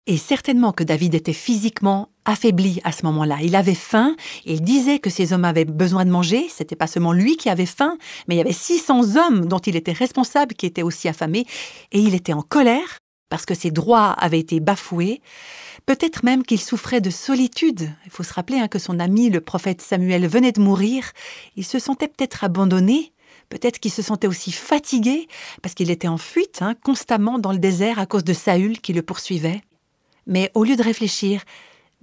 Et 0.08 0.18
certainement 0.18 0.72
que 0.72 0.84
David 0.84 1.14
était 1.14 1.32
physiquement 1.32 2.10
affaibli 2.24 2.80
à 2.84 2.92
ce 2.92 3.04
moment-là. 3.06 3.38
Il 3.42 3.56
avait 3.56 3.74
faim, 3.74 4.14
il 4.44 4.62
disait 4.62 5.00
que 5.00 5.10
ces 5.10 5.32
hommes 5.32 5.44
avaient 5.44 5.64
besoin 5.64 6.04
de 6.04 6.10
manger, 6.10 6.46
c'était 6.48 6.76
pas 6.76 6.86
seulement 6.86 7.12
lui 7.12 7.36
qui 7.36 7.48
avait 7.48 7.66
faim, 7.66 7.98
mais 8.28 8.36
il 8.36 8.38
y 8.38 8.40
avait 8.40 8.52
600 8.52 9.16
hommes 9.16 9.46
dont 9.46 9.58
il 9.58 9.74
était 9.74 9.92
responsable 9.92 10.54
qui 10.54 10.66
étaient 10.66 10.82
aussi 10.82 11.08
affamés, 11.08 11.44
et 11.90 11.98
il 11.98 12.14
était 12.14 12.32
en 12.32 12.42
colère 12.42 12.98
parce 13.28 13.46
que 13.46 13.54
ses 13.54 13.72
droits 13.72 14.12
avaient 14.12 14.38
été 14.38 14.60
bafoués. 14.60 15.20
Peut-être 15.84 16.22
même 16.24 16.44
qu'il 16.44 16.60
souffrait 16.60 17.00
de 17.00 17.10
solitude. 17.10 17.90
Il 18.04 18.10
faut 18.10 18.22
se 18.22 18.32
rappeler 18.32 18.58
hein, 18.58 18.68
que 18.68 18.78
son 18.78 19.00
ami, 19.00 19.30
le 19.30 19.40
prophète 19.40 19.82
Samuel, 19.82 20.26
venait 20.28 20.52
de 20.52 20.60
mourir. 20.60 21.10
Il 21.56 21.64
se 21.64 21.78
sentait 21.78 22.08
peut-être 22.08 22.44
abandonné. 22.44 23.12
Peut-être 23.48 23.78
qu'il 23.78 23.92
se 23.92 24.02
sentait 24.02 24.26
aussi 24.26 24.50
fatigué 24.52 25.28
parce 25.62 25.74
qu'il 25.74 25.90
était 25.90 26.08
en 26.08 26.18
fuite 26.18 26.62
hein, 26.62 26.74
constamment 26.84 27.38
dans 27.38 27.52
le 27.52 27.58
désert 27.58 27.98
à 27.98 28.06
cause 28.06 28.24
de 28.24 28.32
Saül 28.32 28.80
qui 28.80 28.92
le 28.92 29.02
poursuivait. 29.02 29.60
Mais 30.26 30.50
au 30.54 30.64
lieu 30.64 30.76
de 30.76 30.82
réfléchir, 30.82 31.42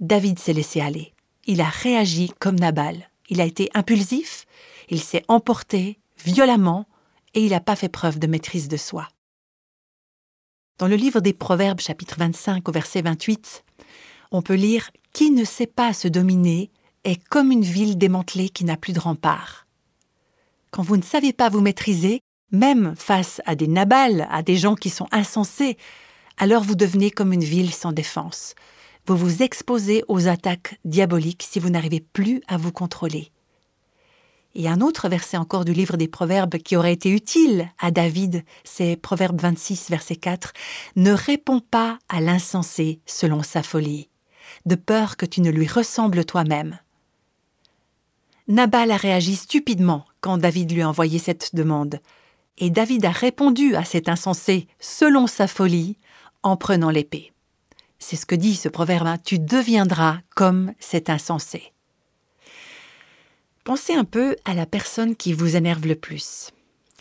David 0.00 0.38
s'est 0.38 0.52
laissé 0.52 0.80
aller. 0.80 1.12
Il 1.46 1.60
a 1.60 1.68
réagi 1.68 2.32
comme 2.40 2.58
Nabal. 2.58 3.10
Il 3.28 3.40
a 3.40 3.44
été 3.44 3.70
impulsif, 3.74 4.46
il 4.88 5.00
s'est 5.00 5.24
emporté 5.28 5.98
violemment 6.24 6.86
et 7.34 7.44
il 7.44 7.50
n'a 7.50 7.60
pas 7.60 7.76
fait 7.76 7.88
preuve 7.88 8.18
de 8.18 8.26
maîtrise 8.26 8.68
de 8.68 8.76
soi. 8.76 9.08
Dans 10.78 10.88
le 10.88 10.96
livre 10.96 11.20
des 11.20 11.32
Proverbes 11.32 11.80
chapitre 11.80 12.16
25 12.18 12.68
au 12.68 12.72
verset 12.72 13.02
28, 13.02 13.64
on 14.32 14.42
peut 14.42 14.54
lire 14.54 14.90
Qui 15.12 15.30
ne 15.30 15.44
sait 15.44 15.66
pas 15.66 15.92
se 15.92 16.08
dominer 16.08 16.70
est 17.04 17.22
comme 17.28 17.52
une 17.52 17.62
ville 17.62 17.96
démantelée 17.96 18.48
qui 18.48 18.64
n'a 18.64 18.76
plus 18.76 18.92
de 18.92 19.00
rempart. 19.00 19.66
Quand 20.70 20.82
vous 20.82 20.96
ne 20.96 21.02
savez 21.02 21.32
pas 21.32 21.50
vous 21.50 21.60
maîtriser, 21.60 22.20
même 22.50 22.94
face 22.96 23.40
à 23.46 23.54
des 23.54 23.68
nabals, 23.68 24.26
à 24.30 24.42
des 24.42 24.56
gens 24.56 24.74
qui 24.74 24.90
sont 24.90 25.06
insensés, 25.12 25.76
alors 26.38 26.62
vous 26.62 26.74
devenez 26.74 27.10
comme 27.10 27.32
une 27.32 27.44
ville 27.44 27.72
sans 27.72 27.92
défense. 27.92 28.54
Vous 29.06 29.16
vous 29.16 29.42
exposez 29.42 30.02
aux 30.08 30.28
attaques 30.28 30.78
diaboliques 30.84 31.46
si 31.48 31.60
vous 31.60 31.70
n'arrivez 31.70 32.00
plus 32.00 32.40
à 32.48 32.56
vous 32.56 32.72
contrôler. 32.72 33.30
Et 34.54 34.68
un 34.68 34.80
autre 34.80 35.08
verset 35.08 35.36
encore 35.36 35.64
du 35.64 35.72
livre 35.72 35.96
des 35.96 36.08
Proverbes 36.08 36.58
qui 36.58 36.76
aurait 36.76 36.92
été 36.92 37.10
utile 37.10 37.70
à 37.78 37.90
David, 37.90 38.44
c'est 38.62 38.96
Proverbe 38.96 39.40
26, 39.40 39.90
verset 39.90 40.16
4. 40.16 40.52
Ne 40.96 41.12
réponds 41.12 41.60
pas 41.60 41.98
à 42.08 42.20
l'insensé 42.20 43.00
selon 43.04 43.42
sa 43.42 43.62
folie, 43.62 44.08
de 44.64 44.76
peur 44.76 45.16
que 45.16 45.26
tu 45.26 45.40
ne 45.40 45.50
lui 45.50 45.66
ressembles 45.66 46.24
toi-même. 46.24 46.78
Nabal 48.46 48.90
a 48.90 48.96
réagi 48.96 49.36
stupidement 49.36 50.04
quand 50.20 50.38
David 50.38 50.70
lui 50.70 50.82
a 50.82 50.88
envoyé 50.88 51.18
cette 51.18 51.54
demande, 51.54 52.00
et 52.58 52.70
David 52.70 53.04
a 53.04 53.10
répondu 53.10 53.74
à 53.74 53.84
cet 53.84 54.08
insensé 54.08 54.68
selon 54.78 55.26
sa 55.26 55.48
folie 55.48 55.98
en 56.44 56.56
prenant 56.56 56.90
l'épée. 56.90 57.32
C'est 57.98 58.16
ce 58.16 58.26
que 58.26 58.34
dit 58.34 58.54
ce 58.54 58.68
proverbe, 58.68 59.06
hein. 59.06 59.18
tu 59.18 59.38
deviendras 59.38 60.18
comme 60.36 60.72
cet 60.78 61.10
insensé. 61.10 61.72
Pensez 63.64 63.94
un 63.94 64.04
peu 64.04 64.36
à 64.44 64.54
la 64.54 64.66
personne 64.66 65.16
qui 65.16 65.32
vous 65.32 65.56
énerve 65.56 65.86
le 65.86 65.96
plus. 65.96 66.50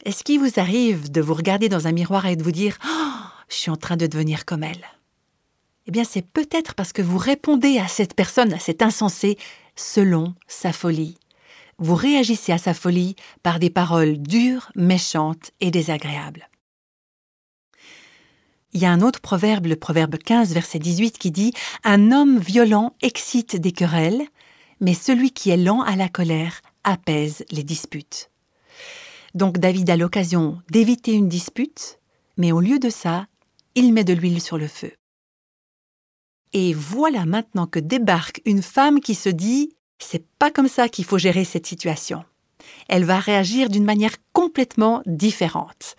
Est-ce 0.05 0.23
qu'il 0.23 0.39
vous 0.39 0.59
arrive 0.59 1.12
de 1.12 1.21
vous 1.21 1.33
regarder 1.33 1.67
dans 1.69 1.88
un 1.88 1.91
miroir 1.91 2.25
et 2.25 2.38
de 2.38 2.43
vous 2.43 2.51
dire 2.51 2.77
oh, 2.85 3.13
je 3.50 3.55
suis 3.55 3.71
en 3.71 3.75
train 3.75 3.97
de 3.97 4.07
devenir 4.07 4.45
comme 4.45 4.63
elle? 4.63 4.85
Eh 5.88 5.91
bien, 5.91 6.05
c'est 6.05 6.25
peut-être 6.25 6.73
parce 6.75 6.93
que 6.93 7.01
vous 7.01 7.17
répondez 7.17 7.77
à 7.77 7.89
cette 7.89 8.13
personne, 8.13 8.53
à 8.53 8.59
cet 8.59 8.81
insensé, 8.81 9.38
selon 9.75 10.33
sa 10.47 10.71
folie. 10.71 11.17
Vous 11.79 11.95
réagissez 11.95 12.53
à 12.53 12.57
sa 12.57 12.73
folie 12.73 13.17
par 13.41 13.59
des 13.59 13.69
paroles 13.69 14.17
dures, 14.17 14.71
méchantes 14.75 15.51
et 15.59 15.71
désagréables. 15.71 16.47
Il 18.74 18.82
y 18.82 18.86
a 18.86 18.92
un 18.92 19.01
autre 19.01 19.22
proverbe, 19.22 19.68
le 19.68 19.75
proverbe 19.75 20.18
15, 20.18 20.51
verset 20.53 20.80
18, 20.80 21.20
qui 21.20 21.30
dit 21.30 21.53
Un 21.84 22.12
homme 22.12 22.39
violent 22.39 22.96
excite 23.01 23.56
des 23.56 23.72
querelles, 23.72 24.24
mais 24.80 24.96
celui 24.96 25.32
qui 25.32 25.51
est 25.51 25.58
lent 25.58 25.82
à 25.82 25.96
la 25.96 26.10
colère 26.10 26.62
apaise 26.84 27.46
les 27.51 27.63
disputes. 27.63 28.32
Donc 29.36 29.60
David 29.60 29.89
a 29.89 29.96
l'occasion 29.96 30.62
d'éviter 30.72 31.13
une 31.13 31.30
dispute, 31.30 32.00
mais 32.38 32.51
au 32.51 32.62
lieu 32.62 32.80
de 32.80 32.89
ça, 32.89 33.27
il 33.75 33.94
met 33.94 34.03
de 34.03 34.13
l'huile 34.13 34.42
sur 34.42 34.58
le 34.58 34.68
feu. 34.68 34.92
Et 36.51 36.74
voilà 36.74 37.25
maintenant 37.25 37.68
que 37.68 37.80
débarque 37.80 38.42
une 38.46 38.62
femme 38.62 39.00
qui 39.00 39.15
se 39.15 39.30
dit 39.30 39.75
c'est 40.00 40.25
pas 40.39 40.51
comme 40.51 40.68
ça 40.68 40.89
qu'il 40.89 41.06
faut 41.06 41.18
gérer 41.18 41.46
cette 41.46 41.65
situation. 41.65 42.25
Elle 42.89 43.05
va 43.05 43.20
réagir 43.20 43.70
d'une 43.70 43.86
manière 43.86 44.15
complètement 44.34 45.01
différente. 45.05 45.96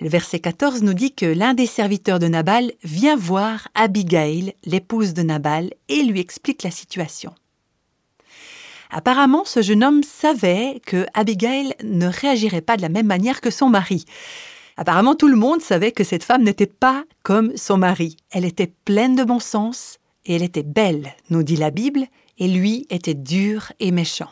Le 0.00 0.08
verset 0.08 0.40
14 0.40 0.82
nous 0.82 0.94
dit 0.94 1.12
que 1.12 1.26
l'un 1.26 1.54
des 1.54 1.66
serviteurs 1.66 2.18
de 2.18 2.26
Nabal 2.26 2.72
vient 2.82 3.16
voir 3.16 3.68
Abigail, 3.74 4.54
l'épouse 4.64 5.12
de 5.12 5.22
Nabal, 5.22 5.70
et 5.88 6.02
lui 6.02 6.20
explique 6.20 6.62
la 6.62 6.70
situation. 6.70 7.34
Apparemment, 8.90 9.44
ce 9.44 9.62
jeune 9.62 9.84
homme 9.84 10.02
savait 10.02 10.80
que 10.84 11.06
Abigail 11.14 11.74
ne 11.84 12.06
réagirait 12.06 12.60
pas 12.60 12.76
de 12.76 12.82
la 12.82 12.88
même 12.88 13.06
manière 13.06 13.40
que 13.40 13.50
son 13.50 13.68
mari. 13.68 14.04
Apparemment, 14.76 15.14
tout 15.14 15.28
le 15.28 15.36
monde 15.36 15.60
savait 15.60 15.92
que 15.92 16.04
cette 16.04 16.24
femme 16.24 16.42
n'était 16.42 16.66
pas 16.66 17.04
comme 17.22 17.56
son 17.56 17.76
mari. 17.76 18.16
Elle 18.30 18.44
était 18.44 18.72
pleine 18.84 19.14
de 19.14 19.24
bon 19.24 19.38
sens 19.38 19.98
et 20.24 20.34
elle 20.34 20.42
était 20.42 20.62
belle, 20.62 21.14
nous 21.28 21.42
dit 21.42 21.56
la 21.56 21.70
Bible, 21.70 22.06
et 22.38 22.48
lui 22.48 22.86
était 22.90 23.14
dur 23.14 23.72
et 23.78 23.90
méchant. 23.92 24.30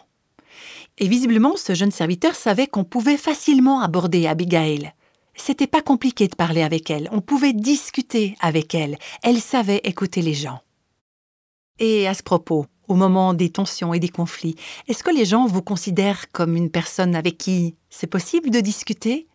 Et 0.99 1.09
visiblement, 1.09 1.57
ce 1.57 1.75
jeune 1.75 1.91
serviteur 1.91 2.35
savait 2.35 2.67
qu'on 2.67 2.85
pouvait 2.85 3.17
facilement 3.17 3.81
aborder 3.81 4.27
Abigail. 4.27 4.93
C'était 5.35 5.69
pas 5.69 5.83
compliqué 5.83 6.27
de 6.27 6.35
parler 6.35 6.63
avec 6.63 6.91
elle, 6.91 7.09
on 7.13 7.21
pouvait 7.21 7.53
discuter 7.53 8.37
avec 8.41 8.75
elle, 8.75 8.99
elle 9.23 9.41
savait 9.41 9.81
écouter 9.85 10.21
les 10.21 10.35
gens. 10.35 10.61
Et 11.79 12.09
à 12.09 12.15
ce 12.15 12.25
propos, 12.25 12.67
au 12.89 12.95
moment 12.95 13.35
des 13.35 13.51
tensions 13.51 13.95
et 13.95 14.01
des 14.01 14.09
conflits, 14.09 14.57
est-ce 14.89 15.05
que 15.05 15.15
les 15.15 15.25
gens 15.25 15.47
vous 15.47 15.63
considèrent 15.63 16.31
comme 16.33 16.57
une 16.57 16.71
personne 16.71 17.15
avec 17.15 17.39
qui 17.39 17.77
c'est 17.89 18.09
possible 18.09 18.51
de 18.51 18.61
discuter? 18.61 19.29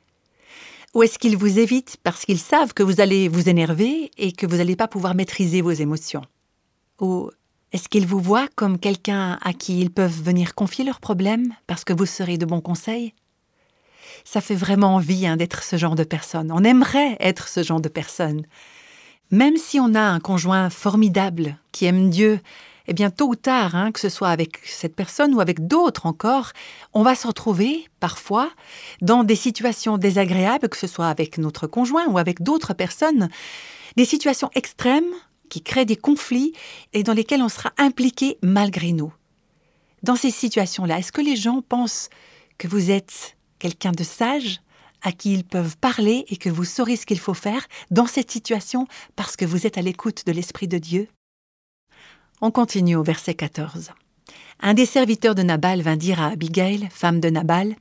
Ou 0.94 1.04
est-ce 1.04 1.18
qu'ils 1.18 1.38
vous 1.38 1.58
évitent 1.58 1.98
parce 2.04 2.26
qu'ils 2.26 2.40
savent 2.40 2.74
que 2.74 2.84
vous 2.84 3.00
allez 3.00 3.28
vous 3.28 3.50
énerver 3.50 4.12
et 4.18 4.32
que 4.32 4.46
vous 4.46 4.58
n'allez 4.58 4.76
pas 4.76 4.88
pouvoir 4.88 5.16
maîtriser 5.16 5.62
vos 5.62 5.72
émotions? 5.72 6.24
Ou 7.00 7.32
est-ce 7.74 7.90
qu'ils 7.90 8.06
vous 8.06 8.20
voient 8.20 8.48
comme 8.56 8.78
quelqu'un 8.78 9.40
à 9.42 9.52
qui 9.52 9.80
ils 9.80 9.90
peuvent 9.90 10.22
venir 10.22 10.54
confier 10.54 10.86
leurs 10.86 11.00
problèmes 11.00 11.56
parce 11.66 11.84
que 11.84 11.92
vous 11.92 12.06
serez 12.06 12.38
de 12.38 12.46
bons 12.46 12.62
conseils? 12.62 13.16
Ça 14.24 14.42
fait 14.42 14.56
vraiment 14.56 14.96
envie 14.96 15.26
hein, 15.26 15.38
d'être 15.38 15.64
ce 15.64 15.76
genre 15.76 15.96
de 15.96 16.04
personne. 16.04 16.52
On 16.52 16.64
aimerait 16.64 17.18
être 17.20 17.48
ce 17.48 17.64
genre 17.64 17.82
de 17.82 17.90
personne. 17.90 18.46
Même 19.32 19.58
si 19.58 19.80
on 19.80 19.96
a 19.96 20.02
un 20.02 20.20
conjoint 20.20 20.70
formidable 20.70 21.58
qui 21.72 21.86
aime 21.86 22.12
Dieu, 22.12 22.40
eh 22.88 22.94
bien, 22.94 23.10
tôt 23.10 23.30
ou 23.30 23.36
tard, 23.36 23.76
hein, 23.76 23.92
que 23.92 24.00
ce 24.00 24.10
soit 24.10 24.30
avec 24.30 24.60
cette 24.66 24.96
personne 24.96 25.34
ou 25.34 25.42
avec 25.42 25.66
d'autres 25.66 26.06
encore, 26.06 26.52
on 26.94 27.02
va 27.02 27.16
se 27.16 27.26
retrouver 27.26 27.88
parfois 28.00 28.52
dans 29.02 29.24
des 29.24 29.36
situations 29.36 29.98
désagréables, 29.98 30.70
que 30.70 30.78
ce 30.78 30.86
soit 30.86 31.08
avec 31.08 31.40
notre 31.40 31.66
conjoint 31.66 32.06
ou 32.06 32.20
avec 32.20 32.44
d'autres 32.44 32.76
personnes, 32.76 33.30
des 33.98 34.06
situations 34.06 34.52
extrêmes 34.54 35.16
qui 35.50 35.62
créent 35.62 35.86
des 35.86 35.96
conflits 35.96 36.54
et 36.94 37.04
dans 37.04 37.14
lesquels 37.14 37.42
on 37.42 37.50
sera 37.50 37.72
impliqué 37.78 38.38
malgré 38.42 38.92
nous. 38.92 39.14
Dans 40.04 40.16
ces 40.16 40.32
situations-là, 40.32 41.00
est-ce 41.00 41.12
que 41.12 41.22
les 41.22 41.36
gens 41.36 41.62
pensent 41.62 42.10
que 42.58 42.68
vous 42.68 42.92
êtes 42.92 43.38
quelqu'un 43.60 43.92
de 43.92 44.04
sage, 44.04 44.62
à 45.02 45.12
qui 45.12 45.34
ils 45.34 45.44
peuvent 45.44 45.78
parler 45.78 46.26
et 46.30 46.38
que 46.38 46.50
vous 46.50 46.66
saurez 46.66 46.96
ce 46.96 47.06
qu'il 47.06 47.20
faut 47.20 47.34
faire 47.34 47.68
dans 47.92 48.08
cette 48.08 48.32
situation 48.32 48.88
parce 49.16 49.36
que 49.36 49.46
vous 49.46 49.68
êtes 49.68 49.78
à 49.78 49.82
l'écoute 49.82 50.26
de 50.26 50.32
l'Esprit 50.32 50.68
de 50.68 50.78
Dieu? 50.78 51.08
On 52.42 52.52
continue 52.52 52.96
au 52.96 53.04
verset 53.04 53.34
14. 53.34 53.92
Un 54.62 54.74
des 54.74 54.86
serviteurs 54.86 55.36
de 55.36 55.44
Nabal 55.44 55.82
vint 55.82 55.98
dire 55.98 56.22
à 56.22 56.28
Abigail, 56.28 56.88
femme 56.92 57.20
de 57.20 57.30
Nabal, 57.30 57.76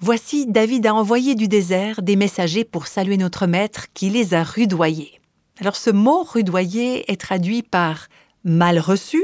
Voici, 0.00 0.46
David 0.46 0.86
a 0.86 0.94
envoyé 0.94 1.34
du 1.34 1.48
désert 1.48 2.02
des 2.02 2.14
messagers 2.14 2.64
pour 2.64 2.86
saluer 2.86 3.16
notre 3.16 3.48
maître 3.48 3.86
qui 3.94 4.10
les 4.10 4.32
a 4.32 4.44
rudoyés. 4.44 5.17
Alors 5.60 5.76
ce 5.76 5.90
mot 5.90 6.22
rudoyer 6.22 7.10
est 7.10 7.20
traduit 7.20 7.62
par 7.62 8.08
mal 8.44 8.78
reçu. 8.78 9.22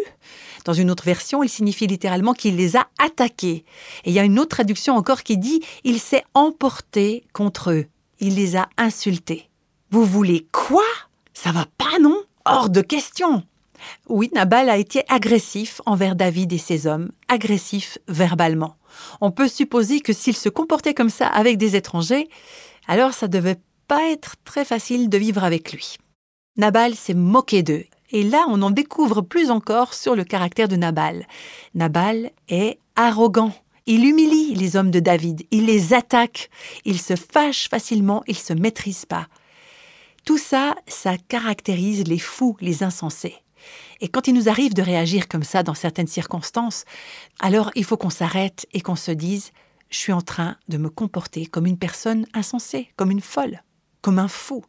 Dans 0.64 0.72
une 0.72 0.90
autre 0.90 1.04
version, 1.04 1.42
il 1.42 1.48
signifie 1.48 1.86
littéralement 1.86 2.32
qu'il 2.32 2.56
les 2.56 2.76
a 2.76 2.88
attaqués. 2.98 3.64
Et 4.04 4.10
il 4.10 4.12
y 4.12 4.18
a 4.18 4.24
une 4.24 4.38
autre 4.38 4.56
traduction 4.56 4.96
encore 4.96 5.22
qui 5.22 5.38
dit 5.38 5.62
il 5.84 6.00
s'est 6.00 6.24
emporté 6.34 7.24
contre 7.32 7.70
eux. 7.70 7.86
Il 8.18 8.36
les 8.36 8.56
a 8.56 8.68
insultés. 8.76 9.48
Vous 9.90 10.04
voulez 10.04 10.46
quoi? 10.50 10.84
Ça 11.34 11.52
va 11.52 11.66
pas, 11.78 11.98
non? 12.00 12.22
Hors 12.44 12.70
de 12.70 12.80
question 12.80 13.44
oui, 14.08 14.30
Nabal 14.34 14.70
a 14.70 14.78
été 14.78 15.02
agressif 15.08 15.82
envers 15.84 16.16
David 16.16 16.54
et 16.54 16.58
ses 16.58 16.86
hommes, 16.86 17.10
agressif 17.28 17.98
verbalement. 18.08 18.76
On 19.20 19.30
peut 19.30 19.48
supposer 19.48 20.00
que 20.00 20.14
s'il 20.14 20.36
se 20.36 20.48
comportait 20.48 20.94
comme 20.94 21.10
ça 21.10 21.26
avec 21.26 21.58
des 21.58 21.76
étrangers, 21.76 22.28
alors 22.88 23.12
ça 23.12 23.28
devait 23.28 23.58
pas 23.86 24.10
être 24.10 24.36
très 24.44 24.64
facile 24.64 25.10
de 25.10 25.18
vivre 25.18 25.44
avec 25.44 25.72
lui. 25.72 25.98
Nabal 26.56 26.94
s'est 26.94 27.14
moqué 27.14 27.64
d'eux, 27.64 27.84
et 28.11 28.23
là 28.23 28.46
on 28.49 28.62
en 28.62 28.70
découvre 28.70 29.23
plus 29.23 29.50
encore 29.50 29.92
sur 29.92 30.14
le 30.14 30.23
caractère 30.23 30.68
de 30.68 30.76
Nabal. 30.76 31.26
Nabal 31.75 32.30
est 32.49 32.78
arrogant. 32.94 33.52
Il 33.87 34.06
humilie 34.06 34.54
les 34.54 34.76
hommes 34.76 34.92
de 34.92 35.00
David, 35.00 35.42
il 35.50 35.66
les 35.66 35.92
attaque, 35.94 36.50
il 36.84 37.00
se 37.00 37.16
fâche 37.16 37.68
facilement, 37.68 38.23
il 38.28 38.38
se 38.38 38.52
maîtrise 38.52 39.04
pas. 39.04 39.26
Tout 40.25 40.38
ça, 40.38 40.76
ça 40.87 41.18
caractérise 41.18 42.06
les 42.06 42.20
fous, 42.20 42.56
les 42.61 42.84
insensés. 42.84 43.34
Et 44.00 44.08
quand 44.08 44.28
il 44.28 44.34
nous 44.34 44.49
arrive 44.49 44.75
de 44.75 44.82
réagir 44.82 45.26
comme 45.26 45.42
ça 45.42 45.64
dans 45.64 45.75
certaines 45.75 46.06
circonstances, 46.06 46.84
alors 47.40 47.73
il 47.75 47.84
faut 47.84 47.96
qu'on 47.96 48.11
s'arrête 48.11 48.66
et 48.73 48.80
qu'on 48.80 48.96
se 48.96 49.11
dise 49.11 49.50
je 49.90 49.99
suis 49.99 50.12
en 50.12 50.23
train 50.23 50.56
de 50.68 50.76
me 50.76 50.88
comporter 50.88 51.46
comme 51.46 51.66
une 51.66 51.78
personne 51.78 52.26
insensée, 52.32 52.90
comme 52.96 53.11
une 53.11 53.20
folle, 53.20 53.62
comme 54.02 54.18
un 54.18 54.28
fou. 54.28 54.64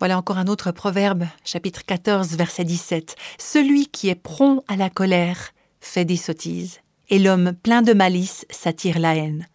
Voilà 0.00 0.16
encore 0.16 0.38
un 0.38 0.46
autre 0.46 0.72
proverbe, 0.72 1.26
chapitre 1.44 1.84
14, 1.84 2.34
verset 2.34 2.64
17. 2.64 3.16
Celui 3.38 3.86
qui 3.86 4.08
est 4.08 4.14
prompt 4.14 4.64
à 4.66 4.76
la 4.76 4.88
colère 4.88 5.50
fait 5.82 6.06
des 6.06 6.16
sottises, 6.16 6.80
et 7.10 7.18
l'homme 7.18 7.52
plein 7.52 7.82
de 7.82 7.92
malice 7.92 8.46
s'attire 8.48 8.98
la 8.98 9.14
haine. 9.14 9.46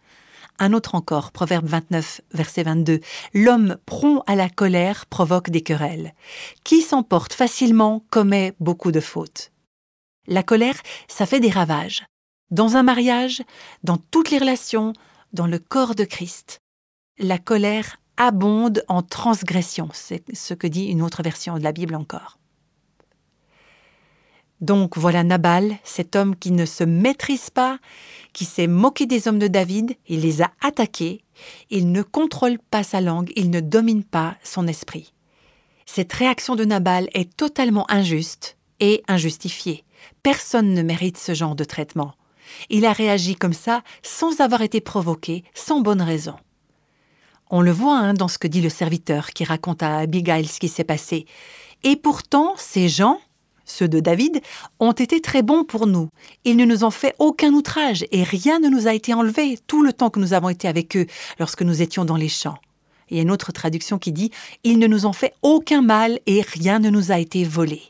Un 0.60 0.72
autre 0.72 0.94
encore, 0.94 1.32
Proverbe 1.32 1.66
29, 1.66 2.20
verset 2.32 2.62
22. 2.62 3.00
L'homme 3.34 3.76
prompt 3.86 4.22
à 4.28 4.36
la 4.36 4.48
colère 4.48 5.06
provoque 5.06 5.50
des 5.50 5.62
querelles. 5.62 6.14
Qui 6.62 6.80
s'emporte 6.80 7.32
facilement 7.32 8.04
commet 8.10 8.54
beaucoup 8.60 8.92
de 8.92 9.00
fautes. 9.00 9.50
La 10.28 10.44
colère, 10.44 10.80
ça 11.08 11.26
fait 11.26 11.40
des 11.40 11.50
ravages. 11.50 12.06
Dans 12.52 12.76
un 12.76 12.84
mariage, 12.84 13.42
dans 13.82 13.96
toutes 13.96 14.30
les 14.30 14.38
relations, 14.38 14.92
dans 15.32 15.48
le 15.48 15.58
corps 15.58 15.96
de 15.96 16.04
Christ. 16.04 16.60
La 17.18 17.38
colère 17.38 17.98
abonde 18.16 18.84
en 18.88 19.02
transgression, 19.02 19.88
c'est 19.92 20.24
ce 20.34 20.54
que 20.54 20.66
dit 20.66 20.86
une 20.86 21.02
autre 21.02 21.22
version 21.22 21.58
de 21.58 21.62
la 21.62 21.72
Bible 21.72 21.94
encore. 21.94 22.38
Donc 24.60 24.96
voilà 24.96 25.22
Nabal, 25.22 25.76
cet 25.84 26.16
homme 26.16 26.34
qui 26.34 26.50
ne 26.50 26.64
se 26.64 26.82
maîtrise 26.82 27.50
pas, 27.50 27.78
qui 28.32 28.46
s'est 28.46 28.66
moqué 28.66 29.04
des 29.04 29.28
hommes 29.28 29.38
de 29.38 29.48
David, 29.48 29.96
il 30.08 30.20
les 30.20 30.40
a 30.40 30.50
attaqués, 30.62 31.24
il 31.68 31.92
ne 31.92 32.02
contrôle 32.02 32.58
pas 32.70 32.82
sa 32.82 33.02
langue, 33.02 33.32
il 33.36 33.50
ne 33.50 33.60
domine 33.60 34.04
pas 34.04 34.36
son 34.42 34.66
esprit. 34.66 35.12
Cette 35.84 36.12
réaction 36.12 36.56
de 36.56 36.64
Nabal 36.64 37.08
est 37.12 37.36
totalement 37.36 37.88
injuste 37.90 38.56
et 38.80 39.02
injustifiée. 39.08 39.84
Personne 40.22 40.72
ne 40.72 40.82
mérite 40.82 41.18
ce 41.18 41.34
genre 41.34 41.54
de 41.54 41.64
traitement. 41.64 42.14
Il 42.70 42.86
a 42.86 42.92
réagi 42.92 43.36
comme 43.36 43.52
ça 43.52 43.82
sans 44.02 44.40
avoir 44.40 44.62
été 44.62 44.80
provoqué, 44.80 45.44
sans 45.54 45.80
bonne 45.80 46.02
raison. 46.02 46.36
On 47.50 47.60
le 47.60 47.70
voit 47.70 47.98
hein, 47.98 48.14
dans 48.14 48.28
ce 48.28 48.38
que 48.38 48.48
dit 48.48 48.60
le 48.60 48.68
serviteur 48.68 49.30
qui 49.30 49.44
raconte 49.44 49.82
à 49.82 49.98
Abigail 49.98 50.46
ce 50.46 50.58
qui 50.58 50.68
s'est 50.68 50.84
passé. 50.84 51.26
Et 51.84 51.94
pourtant, 51.94 52.54
ces 52.56 52.88
gens, 52.88 53.20
ceux 53.64 53.86
de 53.86 54.00
David, 54.00 54.40
ont 54.80 54.92
été 54.92 55.20
très 55.20 55.42
bons 55.42 55.62
pour 55.62 55.86
nous. 55.86 56.08
Ils 56.44 56.56
ne 56.56 56.64
nous 56.64 56.82
ont 56.82 56.90
fait 56.90 57.14
aucun 57.18 57.52
outrage 57.52 58.04
et 58.10 58.24
rien 58.24 58.58
ne 58.58 58.68
nous 58.68 58.88
a 58.88 58.94
été 58.94 59.14
enlevé 59.14 59.58
tout 59.68 59.82
le 59.82 59.92
temps 59.92 60.10
que 60.10 60.18
nous 60.18 60.32
avons 60.32 60.48
été 60.48 60.66
avec 60.66 60.96
eux 60.96 61.06
lorsque 61.38 61.62
nous 61.62 61.82
étions 61.82 62.04
dans 62.04 62.16
les 62.16 62.28
champs. 62.28 62.58
Il 63.08 63.16
y 63.16 63.20
a 63.20 63.22
une 63.22 63.30
autre 63.30 63.52
traduction 63.52 63.98
qui 63.98 64.10
dit 64.10 64.32
Ils 64.64 64.80
ne 64.80 64.88
nous 64.88 65.06
ont 65.06 65.12
fait 65.12 65.34
aucun 65.42 65.82
mal 65.82 66.18
et 66.26 66.42
rien 66.42 66.80
ne 66.80 66.90
nous 66.90 67.12
a 67.12 67.18
été 67.20 67.44
volé. 67.44 67.80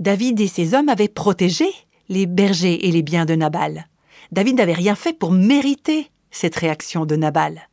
David 0.00 0.40
et 0.40 0.48
ses 0.48 0.74
hommes 0.74 0.88
avaient 0.88 1.08
protégé 1.08 1.66
les 2.08 2.26
bergers 2.26 2.88
et 2.88 2.90
les 2.90 3.02
biens 3.02 3.24
de 3.24 3.34
Nabal. 3.34 3.86
David 4.32 4.56
n'avait 4.56 4.72
rien 4.72 4.96
fait 4.96 5.12
pour 5.12 5.30
mériter 5.30 6.10
cette 6.32 6.56
réaction 6.56 7.06
de 7.06 7.14
Nabal. 7.14 7.68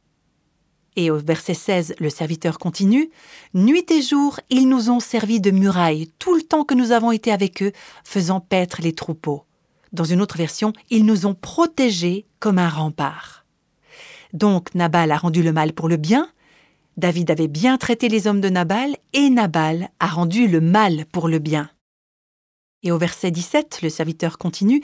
Et 0.96 1.10
au 1.10 1.18
verset 1.18 1.54
16, 1.54 1.96
le 2.00 2.10
serviteur 2.10 2.60
continue 2.60 3.10
Nuit 3.54 3.90
et 3.92 4.02
jour, 4.02 4.40
ils 4.50 4.70
nous 4.70 4.90
ont 4.90 5.00
servi 5.00 5.42
de 5.42 5.52
muraille 5.52 6.12
tout 6.20 6.36
le 6.36 6.44
temps 6.44 6.64
que 6.64 6.76
nous 6.76 6.92
avons 6.92 7.12
été 7.12 7.32
avec 7.32 7.64
eux, 7.64 7.72
faisant 8.04 8.40
paître 8.40 8.82
les 8.82 8.94
troupeaux. 8.94 9.44
Dans 9.92 10.04
une 10.04 10.22
autre 10.22 10.38
version, 10.38 10.74
ils 10.90 11.06
nous 11.06 11.26
ont 11.26 11.36
protégés 11.36 12.26
comme 12.40 12.60
un 12.60 12.70
rempart. 12.70 13.46
Donc 14.34 14.74
Nabal 14.76 15.12
a 15.12 15.18
rendu 15.18 15.44
le 15.44 15.52
mal 15.52 15.74
pour 15.74 15.88
le 15.88 15.98
bien, 15.98 16.30
David 16.98 17.32
avait 17.32 17.48
bien 17.48 17.78
traité 17.78 18.08
les 18.08 18.28
hommes 18.28 18.42
de 18.42 18.50
Nabal, 18.50 18.96
et 19.14 19.30
Nabal 19.30 19.90
a 20.00 20.08
rendu 20.08 20.48
le 20.48 20.62
mal 20.62 21.06
pour 21.12 21.28
le 21.28 21.40
bien. 21.40 21.70
Et 22.84 22.92
au 22.92 22.98
verset 22.98 23.32
17, 23.32 23.80
le 23.82 23.90
serviteur 23.90 24.38
continue 24.38 24.82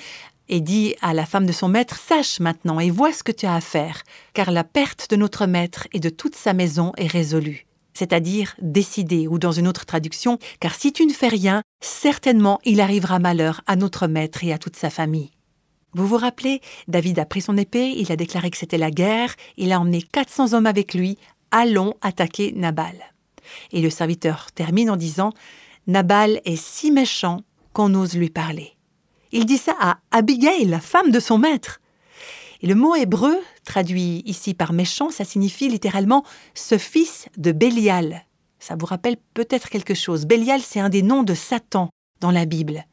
et 0.49 0.59
dit 0.59 0.95
à 1.01 1.13
la 1.13 1.25
femme 1.25 1.45
de 1.45 1.51
son 1.51 1.69
maître, 1.69 1.97
Sache 1.97 2.39
maintenant 2.39 2.79
et 2.79 2.89
vois 2.89 3.13
ce 3.13 3.23
que 3.23 3.31
tu 3.31 3.45
as 3.45 3.55
à 3.55 3.61
faire, 3.61 4.03
car 4.33 4.51
la 4.51 4.63
perte 4.63 5.09
de 5.09 5.15
notre 5.15 5.45
maître 5.45 5.87
et 5.93 5.99
de 5.99 6.09
toute 6.09 6.35
sa 6.35 6.53
maison 6.53 6.91
est 6.97 7.07
résolue. 7.07 7.67
C'est-à-dire 7.93 8.55
décidée, 8.61 9.27
ou 9.27 9.39
dans 9.39 9.51
une 9.51 9.67
autre 9.67 9.85
traduction, 9.85 10.39
car 10.59 10.73
si 10.75 10.91
tu 10.91 11.05
ne 11.05 11.13
fais 11.13 11.27
rien, 11.27 11.61
certainement 11.81 12.59
il 12.65 12.81
arrivera 12.81 13.19
malheur 13.19 13.61
à 13.67 13.75
notre 13.75 14.07
maître 14.07 14.43
et 14.43 14.53
à 14.53 14.57
toute 14.57 14.75
sa 14.75 14.89
famille. 14.89 15.31
Vous 15.93 16.07
vous 16.07 16.17
rappelez, 16.17 16.61
David 16.87 17.19
a 17.19 17.25
pris 17.25 17.41
son 17.41 17.57
épée, 17.57 17.93
il 17.97 18.11
a 18.11 18.15
déclaré 18.15 18.51
que 18.51 18.57
c'était 18.57 18.77
la 18.77 18.91
guerre, 18.91 19.35
il 19.57 19.71
a 19.71 19.79
emmené 19.79 20.01
400 20.01 20.53
hommes 20.53 20.67
avec 20.67 20.93
lui, 20.93 21.17
allons 21.51 21.95
attaquer 22.01 22.53
Nabal. 22.55 22.95
Et 23.71 23.81
le 23.81 23.89
serviteur 23.89 24.51
termine 24.53 24.91
en 24.91 24.97
disant, 24.97 25.33
Nabal 25.87 26.41
est 26.45 26.61
si 26.61 26.91
méchant 26.91 27.41
qu'on 27.73 27.93
ose 27.95 28.15
lui 28.15 28.29
parler. 28.29 28.75
Il 29.31 29.45
dit 29.45 29.57
ça 29.57 29.75
à 29.79 29.99
Abigail, 30.11 30.65
la 30.65 30.79
femme 30.79 31.11
de 31.11 31.19
son 31.19 31.37
maître. 31.37 31.81
Et 32.61 32.67
le 32.67 32.75
mot 32.75 32.95
hébreu, 32.95 33.37
traduit 33.63 34.23
ici 34.25 34.53
par 34.53 34.73
méchant, 34.73 35.11
ça 35.11 35.23
signifie 35.23 35.69
littéralement 35.69 36.25
ce 36.55 36.77
fils 36.77 37.27
de 37.37 37.51
Bélial. 37.51 38.25
Ça 38.59 38.75
vous 38.77 38.85
rappelle 38.85 39.17
peut-être 39.33 39.69
quelque 39.69 39.93
chose. 39.93 40.25
Bélial, 40.25 40.61
c'est 40.61 40.79
un 40.79 40.89
des 40.89 41.03
noms 41.03 41.23
de 41.23 41.33
Satan 41.33 41.89
dans 42.19 42.31
la 42.31 42.45
Bible. 42.45 42.85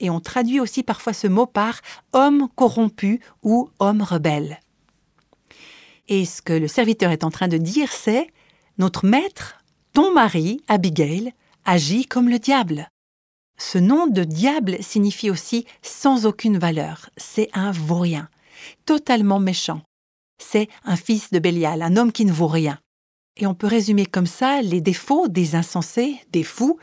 Et 0.00 0.10
on 0.10 0.20
traduit 0.20 0.60
aussi 0.60 0.82
parfois 0.82 1.12
ce 1.12 1.26
mot 1.26 1.46
par 1.46 1.80
homme 2.12 2.48
corrompu 2.56 3.20
ou 3.42 3.70
homme 3.78 4.02
rebelle. 4.02 4.60
Et 6.08 6.24
ce 6.24 6.42
que 6.42 6.52
le 6.52 6.68
serviteur 6.68 7.12
est 7.12 7.24
en 7.24 7.30
train 7.30 7.48
de 7.48 7.56
dire, 7.56 7.90
c'est 7.92 8.26
Notre 8.78 9.06
maître, 9.06 9.62
ton 9.92 10.12
mari, 10.12 10.62
Abigail, 10.68 11.32
agit 11.64 12.06
comme 12.06 12.28
le 12.28 12.38
diable. 12.38 12.88
Ce 13.60 13.76
nom 13.76 14.06
de 14.06 14.24
diable 14.24 14.78
signifie 14.80 15.30
aussi 15.30 15.66
sans 15.82 16.24
aucune 16.24 16.56
valeur. 16.56 17.10
C'est 17.18 17.50
un 17.52 17.72
vaurien, 17.72 18.30
totalement 18.86 19.38
méchant. 19.38 19.82
C'est 20.38 20.68
un 20.84 20.96
fils 20.96 21.30
de 21.30 21.38
Bélial, 21.38 21.82
un 21.82 21.98
homme 21.98 22.10
qui 22.10 22.24
ne 22.24 22.32
vaut 22.32 22.46
rien. 22.46 22.78
Et 23.36 23.46
on 23.46 23.54
peut 23.54 23.66
résumer 23.66 24.06
comme 24.06 24.26
ça 24.26 24.62
les 24.62 24.80
défauts 24.80 25.28
des 25.28 25.56
insensés, 25.56 26.16
des 26.32 26.42
fous. 26.42 26.78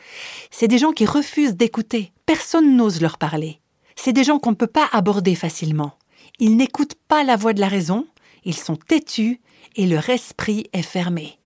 C'est 0.51 0.67
des 0.67 0.77
gens 0.77 0.91
qui 0.91 1.07
refusent 1.07 1.55
d'écouter. 1.55 2.13
Personne 2.27 2.77
n'ose 2.77 3.01
leur 3.01 3.17
parler. 3.17 3.59
C'est 3.95 4.13
des 4.13 4.23
gens 4.23 4.37
qu'on 4.37 4.51
ne 4.51 4.55
peut 4.55 4.67
pas 4.67 4.87
aborder 4.91 5.33
facilement. 5.33 5.97
Ils 6.37 6.57
n'écoutent 6.57 6.95
pas 7.07 7.23
la 7.23 7.37
voix 7.37 7.53
de 7.53 7.59
la 7.59 7.69
raison, 7.69 8.05
ils 8.45 8.55
sont 8.55 8.75
têtus 8.75 9.41
et 9.75 9.87
leur 9.87 10.07
esprit 10.09 10.67
est 10.73 10.83
fermé. 10.83 11.39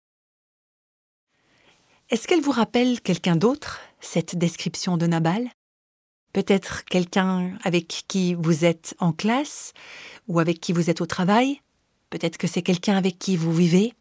Est-ce 2.12 2.28
qu'elle 2.28 2.42
vous 2.42 2.52
rappelle 2.52 3.00
quelqu'un 3.00 3.38
d'autre 3.38 3.80
cette 4.02 4.36
description 4.36 4.98
de 4.98 5.08
Nabal? 5.08 5.48
Peut-être 6.34 6.84
quelqu'un 6.84 7.58
avec 7.64 8.04
qui 8.10 8.34
vous 8.34 8.66
êtes 8.66 8.96
en 9.00 9.14
classe 9.14 9.72
ou 10.28 10.42
avec 10.42 10.60
qui 10.60 10.74
vous 10.74 10.90
êtes 10.90 11.00
au 11.00 11.06
travail? 11.06 11.62
Peut-être 12.10 12.38
que 12.38 12.48
c'est 12.48 12.64
quelqu'un 12.64 12.98
avec 12.98 13.18
qui 13.18 13.38
vous 13.38 13.54
vivez? 13.54 13.94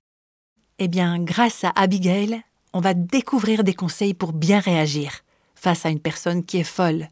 Eh 0.81 0.89
bien, 0.89 1.21
grâce 1.21 1.63
à 1.63 1.71
Abigail, 1.77 2.43
on 2.73 2.81
va 2.81 2.95
découvrir 2.95 3.63
des 3.63 3.75
conseils 3.75 4.15
pour 4.15 4.33
bien 4.33 4.59
réagir 4.59 5.21
face 5.55 5.87
à 5.87 5.91
une 5.91 6.01
personne 6.01 6.45
qui 6.45 6.59
est 6.59 6.65
folle, 6.65 7.11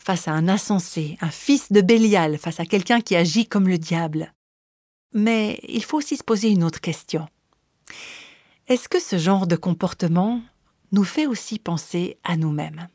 face 0.00 0.26
à 0.26 0.32
un 0.32 0.48
insensé, 0.48 1.16
un 1.20 1.30
fils 1.30 1.70
de 1.70 1.80
Bélial, 1.80 2.38
face 2.38 2.58
à 2.58 2.66
quelqu'un 2.66 3.00
qui 3.00 3.14
agit 3.14 3.46
comme 3.46 3.68
le 3.68 3.78
diable. 3.78 4.32
Mais 5.12 5.60
il 5.68 5.84
faut 5.84 5.98
aussi 5.98 6.16
se 6.16 6.24
poser 6.24 6.48
une 6.48 6.64
autre 6.64 6.80
question. 6.80 7.28
Est-ce 8.66 8.88
que 8.88 9.00
ce 9.00 9.18
genre 9.18 9.46
de 9.46 9.56
comportement 9.56 10.40
nous 10.92 11.04
fait 11.04 11.26
aussi 11.26 11.58
penser 11.58 12.18
à 12.24 12.36
nous-mêmes? 12.36 12.88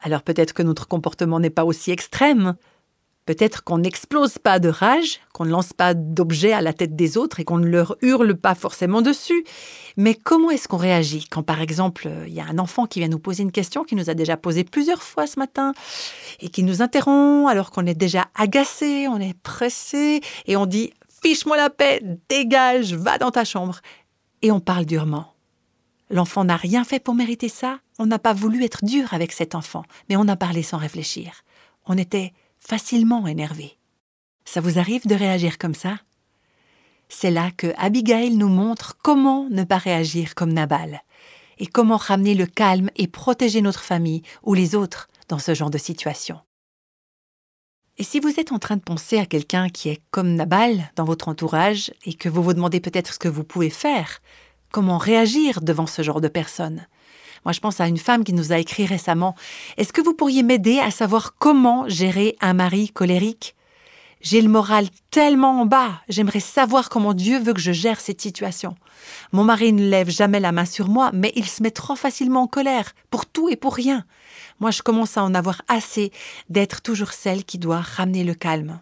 Alors 0.00 0.22
peut-être 0.22 0.52
que 0.52 0.62
notre 0.62 0.86
comportement 0.86 1.40
n'est 1.40 1.50
pas 1.50 1.64
aussi 1.64 1.90
extrême, 1.90 2.56
Peut-être 3.26 3.64
qu'on 3.64 3.78
n'explose 3.78 4.38
pas 4.38 4.60
de 4.60 4.68
rage, 4.68 5.20
qu'on 5.32 5.44
ne 5.44 5.50
lance 5.50 5.72
pas 5.72 5.94
d'objets 5.94 6.52
à 6.52 6.62
la 6.62 6.72
tête 6.72 6.94
des 6.94 7.18
autres 7.18 7.40
et 7.40 7.44
qu'on 7.44 7.58
ne 7.58 7.66
leur 7.66 7.96
hurle 8.00 8.36
pas 8.36 8.54
forcément 8.54 9.02
dessus. 9.02 9.44
Mais 9.96 10.14
comment 10.14 10.50
est-ce 10.50 10.68
qu'on 10.68 10.76
réagit 10.76 11.26
quand, 11.28 11.42
par 11.42 11.60
exemple, 11.60 12.08
il 12.28 12.32
y 12.32 12.40
a 12.40 12.46
un 12.46 12.60
enfant 12.60 12.86
qui 12.86 13.00
vient 13.00 13.08
nous 13.08 13.18
poser 13.18 13.42
une 13.42 13.50
question 13.50 13.82
qui 13.82 13.96
nous 13.96 14.10
a 14.10 14.14
déjà 14.14 14.36
posé 14.36 14.62
plusieurs 14.62 15.02
fois 15.02 15.26
ce 15.26 15.40
matin 15.40 15.72
et 16.38 16.50
qui 16.50 16.62
nous 16.62 16.82
interrompt 16.82 17.50
alors 17.50 17.72
qu'on 17.72 17.84
est 17.86 17.98
déjà 17.98 18.26
agacé, 18.36 19.08
on 19.08 19.18
est 19.18 19.36
pressé 19.40 20.20
et 20.46 20.56
on 20.56 20.66
dit 20.66 20.92
Fiche-moi 21.22 21.56
la 21.56 21.70
paix, 21.70 22.02
dégage, 22.28 22.94
va 22.94 23.18
dans 23.18 23.30
ta 23.30 23.44
chambre. 23.44 23.80
Et 24.42 24.50
on 24.52 24.60
parle 24.60 24.84
durement. 24.86 25.34
L'enfant 26.10 26.44
n'a 26.44 26.56
rien 26.56 26.84
fait 26.84 27.00
pour 27.00 27.14
mériter 27.14 27.48
ça. 27.48 27.80
On 27.98 28.06
n'a 28.06 28.18
pas 28.18 28.32
voulu 28.32 28.64
être 28.64 28.84
dur 28.84 29.12
avec 29.12 29.32
cet 29.32 29.54
enfant, 29.54 29.84
mais 30.08 30.16
on 30.16 30.28
a 30.28 30.36
parlé 30.36 30.62
sans 30.62 30.78
réfléchir. 30.78 31.42
On 31.86 31.96
était 31.98 32.32
facilement 32.60 33.26
énervé. 33.26 33.78
Ça 34.44 34.60
vous 34.60 34.78
arrive 34.78 35.06
de 35.06 35.14
réagir 35.14 35.58
comme 35.58 35.74
ça? 35.74 35.98
C'est 37.08 37.30
là 37.30 37.50
que 37.56 37.72
Abigail 37.76 38.34
nous 38.34 38.48
montre 38.48 38.96
comment 39.02 39.48
ne 39.50 39.64
pas 39.64 39.78
réagir 39.78 40.34
comme 40.34 40.52
Nabal 40.52 41.02
et 41.58 41.66
comment 41.66 41.96
ramener 41.96 42.34
le 42.34 42.46
calme 42.46 42.90
et 42.96 43.06
protéger 43.06 43.62
notre 43.62 43.82
famille 43.82 44.22
ou 44.42 44.54
les 44.54 44.74
autres 44.74 45.08
dans 45.28 45.38
ce 45.38 45.54
genre 45.54 45.70
de 45.70 45.78
situation. 45.78 46.40
Et 47.98 48.04
si 48.04 48.20
vous 48.20 48.38
êtes 48.38 48.52
en 48.52 48.58
train 48.58 48.76
de 48.76 48.82
penser 48.82 49.18
à 49.18 49.26
quelqu'un 49.26 49.68
qui 49.68 49.88
est 49.88 50.02
comme 50.10 50.34
Nabal 50.34 50.90
dans 50.96 51.04
votre 51.04 51.28
entourage 51.28 51.90
et 52.04 52.12
que 52.12 52.28
vous 52.28 52.42
vous 52.42 52.52
demandez 52.52 52.80
peut-être 52.80 53.14
ce 53.14 53.18
que 53.18 53.28
vous 53.28 53.44
pouvez 53.44 53.70
faire, 53.70 54.20
comment 54.70 54.98
réagir 54.98 55.62
devant 55.62 55.86
ce 55.86 56.02
genre 56.02 56.20
de 56.20 56.28
personne, 56.28 56.86
moi, 57.46 57.52
je 57.52 57.60
pense 57.60 57.80
à 57.80 57.86
une 57.86 57.96
femme 57.96 58.24
qui 58.24 58.32
nous 58.32 58.52
a 58.52 58.58
écrit 58.58 58.86
récemment. 58.86 59.36
Est-ce 59.76 59.92
que 59.92 60.00
vous 60.00 60.14
pourriez 60.14 60.42
m'aider 60.42 60.80
à 60.80 60.90
savoir 60.90 61.36
comment 61.38 61.88
gérer 61.88 62.36
un 62.40 62.54
mari 62.54 62.90
colérique 62.90 63.54
J'ai 64.20 64.40
le 64.40 64.48
moral 64.48 64.88
tellement 65.10 65.60
en 65.60 65.66
bas. 65.66 66.00
J'aimerais 66.08 66.40
savoir 66.40 66.88
comment 66.88 67.14
Dieu 67.14 67.38
veut 67.38 67.52
que 67.52 67.60
je 67.60 67.72
gère 67.72 68.00
cette 68.00 68.20
situation. 68.20 68.74
Mon 69.32 69.44
mari 69.44 69.72
ne 69.72 69.88
lève 69.88 70.10
jamais 70.10 70.40
la 70.40 70.52
main 70.52 70.64
sur 70.64 70.88
moi, 70.88 71.10
mais 71.12 71.32
il 71.36 71.46
se 71.46 71.62
met 71.62 71.70
trop 71.70 71.96
facilement 71.96 72.42
en 72.42 72.46
colère, 72.46 72.92
pour 73.10 73.26
tout 73.26 73.48
et 73.48 73.56
pour 73.56 73.74
rien. 73.74 74.04
Moi, 74.58 74.70
je 74.70 74.82
commence 74.82 75.16
à 75.16 75.22
en 75.22 75.34
avoir 75.34 75.62
assez 75.68 76.12
d'être 76.48 76.82
toujours 76.82 77.12
celle 77.12 77.44
qui 77.44 77.58
doit 77.58 77.80
ramener 77.80 78.24
le 78.24 78.34
calme. 78.34 78.80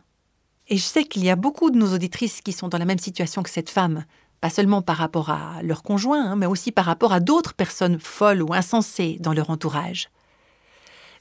Et 0.69 0.77
je 0.77 0.83
sais 0.83 1.05
qu'il 1.05 1.25
y 1.25 1.31
a 1.31 1.37
beaucoup 1.37 1.71
de 1.71 1.79
nos 1.79 1.93
auditrices 1.93 2.41
qui 2.41 2.53
sont 2.53 2.69
dans 2.69 2.79
la 2.79 2.87
même 2.87 2.99
situation 2.99 3.43
que 3.43 3.51
cette 3.51 3.71
femme 3.71 4.05
pas 4.45 4.51
seulement 4.51 4.83
par 4.83 4.99
rapport 4.99 5.31
à 5.31 5.63
leur 5.63 5.83
conjoint, 5.83 6.33
hein, 6.33 6.37
mais 6.37 6.45
aussi 6.45 6.71
par 6.71 6.85
rapport 6.85 7.15
à 7.15 7.21
d'autres 7.21 7.55
personnes 7.55 7.99
folles 7.99 8.43
ou 8.43 8.53
insensées 8.53 9.17
dans 9.19 9.33
leur 9.33 9.49
entourage. 9.49 10.11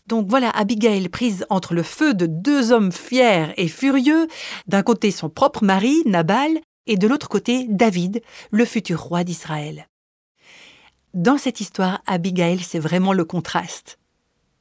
Donc 0.07 0.27
voilà 0.29 0.49
Abigail 0.49 1.07
prise 1.09 1.45
entre 1.49 1.73
le 1.73 1.83
feu 1.83 2.13
de 2.13 2.25
deux 2.25 2.71
hommes 2.71 2.91
fiers 2.91 3.53
et 3.57 3.67
furieux, 3.67 4.27
d'un 4.67 4.83
côté 4.83 5.11
son 5.11 5.29
propre 5.29 5.63
mari, 5.63 6.01
Nabal, 6.05 6.59
et 6.85 6.97
de 6.97 7.07
l'autre 7.07 7.29
côté 7.29 7.67
David, 7.69 8.21
le 8.51 8.65
futur 8.65 9.01
roi 9.01 9.23
d'Israël. 9.23 9.87
Dans 11.13 11.37
cette 11.37 11.61
histoire, 11.61 12.01
Abigail, 12.05 12.59
c'est 12.59 12.79
vraiment 12.79 13.13
le 13.13 13.23
contraste. 13.23 13.99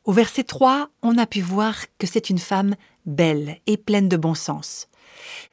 Au 0.05 0.13
verset 0.13 0.45
3, 0.45 0.89
on 1.03 1.19
a 1.19 1.27
pu 1.27 1.41
voir 1.41 1.77
que 1.99 2.07
c'est 2.07 2.31
une 2.31 2.39
femme 2.39 2.75
belle 3.07 3.59
et 3.67 3.77
pleine 3.77 4.09
de 4.09 4.17
bon 4.17 4.35
sens. 4.35 4.89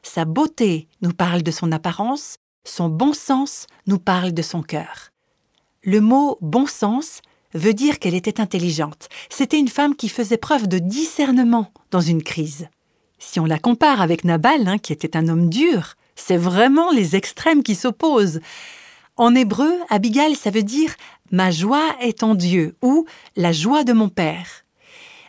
Sa 0.04 0.26
beauté 0.26 0.88
nous 1.02 1.14
parle 1.14 1.42
de 1.42 1.52
son 1.52 1.72
apparence, 1.72 2.38
son 2.66 2.90
bon 2.90 3.14
sens 3.14 3.68
nous 3.88 4.00
parle 4.00 4.34
de 4.34 4.42
son 4.42 4.62
cœur. 4.62 5.12
Le 5.84 6.02
mot 6.02 6.38
bon 6.42 6.66
sens 6.66 7.22
veut 7.54 7.74
dire 7.74 8.00
qu'elle 8.00 8.16
était 8.16 8.42
intelligente. 8.42 9.10
C'était 9.30 9.60
une 9.60 9.68
femme 9.68 9.96
qui 9.96 10.10
faisait 10.10 10.38
preuve 10.38 10.68
de 10.68 10.80
discernement 10.80 11.72
dans 11.92 12.02
une 12.02 12.24
crise. 12.24 12.68
Si 13.18 13.40
on 13.40 13.46
la 13.46 13.60
compare 13.60 14.02
avec 14.02 14.24
Nabal, 14.24 14.68
hein, 14.68 14.78
qui 14.78 14.94
était 14.94 15.18
un 15.18 15.28
homme 15.28 15.50
dur, 15.50 15.96
c'est 16.16 16.38
vraiment 16.38 16.92
les 16.92 17.16
extrêmes 17.16 17.64
qui 17.64 17.76
s'opposent. 17.76 18.40
En 19.18 19.36
hébreu, 19.36 19.74
Abigail, 19.90 20.36
ça 20.36 20.52
veut 20.52 20.64
dire 20.64 20.96
Ma 21.32 21.52
joie 21.52 21.96
est 22.02 22.24
en 22.24 22.36
Dieu 22.36 22.76
ou 22.82 23.06
la 23.36 23.52
joie 23.52 23.84
de 23.84 23.94
mon 23.94 24.10
père. 24.10 24.64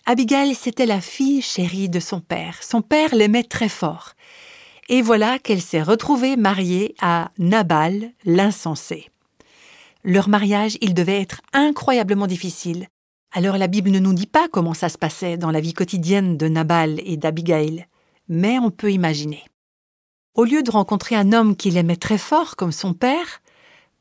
Abigail, 0.06 0.54
c'était 0.54 0.86
la 0.86 1.00
fille 1.00 1.42
chérie 1.42 1.88
de 1.88 2.00
son 2.00 2.20
père. 2.20 2.62
Son 2.62 2.82
père 2.82 3.14
l'aimait 3.14 3.44
très 3.44 3.68
fort 3.68 4.14
et 4.90 5.02
voilà 5.02 5.38
qu'elle 5.38 5.62
s'est 5.62 5.82
retrouvée 5.82 6.36
mariée 6.36 6.96
à 7.00 7.30
Nabal, 7.38 8.10
l'insensé. 8.24 9.08
Leur 10.02 10.28
mariage, 10.28 10.78
il 10.80 10.94
devait 10.94 11.20
être 11.20 11.42
incroyablement 11.52 12.26
difficile. 12.26 12.88
Alors 13.32 13.58
la 13.58 13.66
Bible 13.66 13.90
ne 13.90 13.98
nous 13.98 14.14
dit 14.14 14.26
pas 14.26 14.48
comment 14.48 14.74
ça 14.74 14.88
se 14.88 14.98
passait 14.98 15.36
dans 15.36 15.50
la 15.50 15.60
vie 15.60 15.74
quotidienne 15.74 16.36
de 16.36 16.48
Nabal 16.48 17.00
et 17.04 17.16
d'Abigail, 17.16 17.86
mais 18.28 18.58
on 18.58 18.70
peut 18.70 18.90
imaginer. 18.90 19.44
Au 20.34 20.44
lieu 20.44 20.62
de 20.62 20.70
rencontrer 20.70 21.16
un 21.16 21.32
homme 21.32 21.54
qu'il 21.54 21.76
aimait 21.76 21.96
très 21.96 22.18
fort 22.18 22.56
comme 22.56 22.72
son 22.72 22.94
père, 22.94 23.42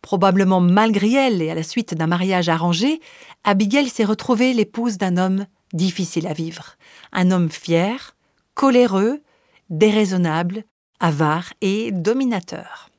probablement 0.01 0.61
malgré 0.61 1.13
elle 1.13 1.41
et 1.41 1.49
à 1.49 1.55
la 1.55 1.63
suite 1.63 1.93
d'un 1.93 2.07
mariage 2.07 2.49
arrangé, 2.49 3.01
Abigail 3.43 3.89
s'est 3.89 4.05
retrouvée 4.05 4.53
l'épouse 4.53 4.97
d'un 4.97 5.17
homme 5.17 5.45
difficile 5.73 6.27
à 6.27 6.33
vivre, 6.33 6.75
un 7.11 7.31
homme 7.31 7.49
fier, 7.49 8.15
coléreux, 8.55 9.21
déraisonnable, 9.69 10.63
avare 10.99 11.53
et 11.61 11.91
dominateur. 11.91 12.89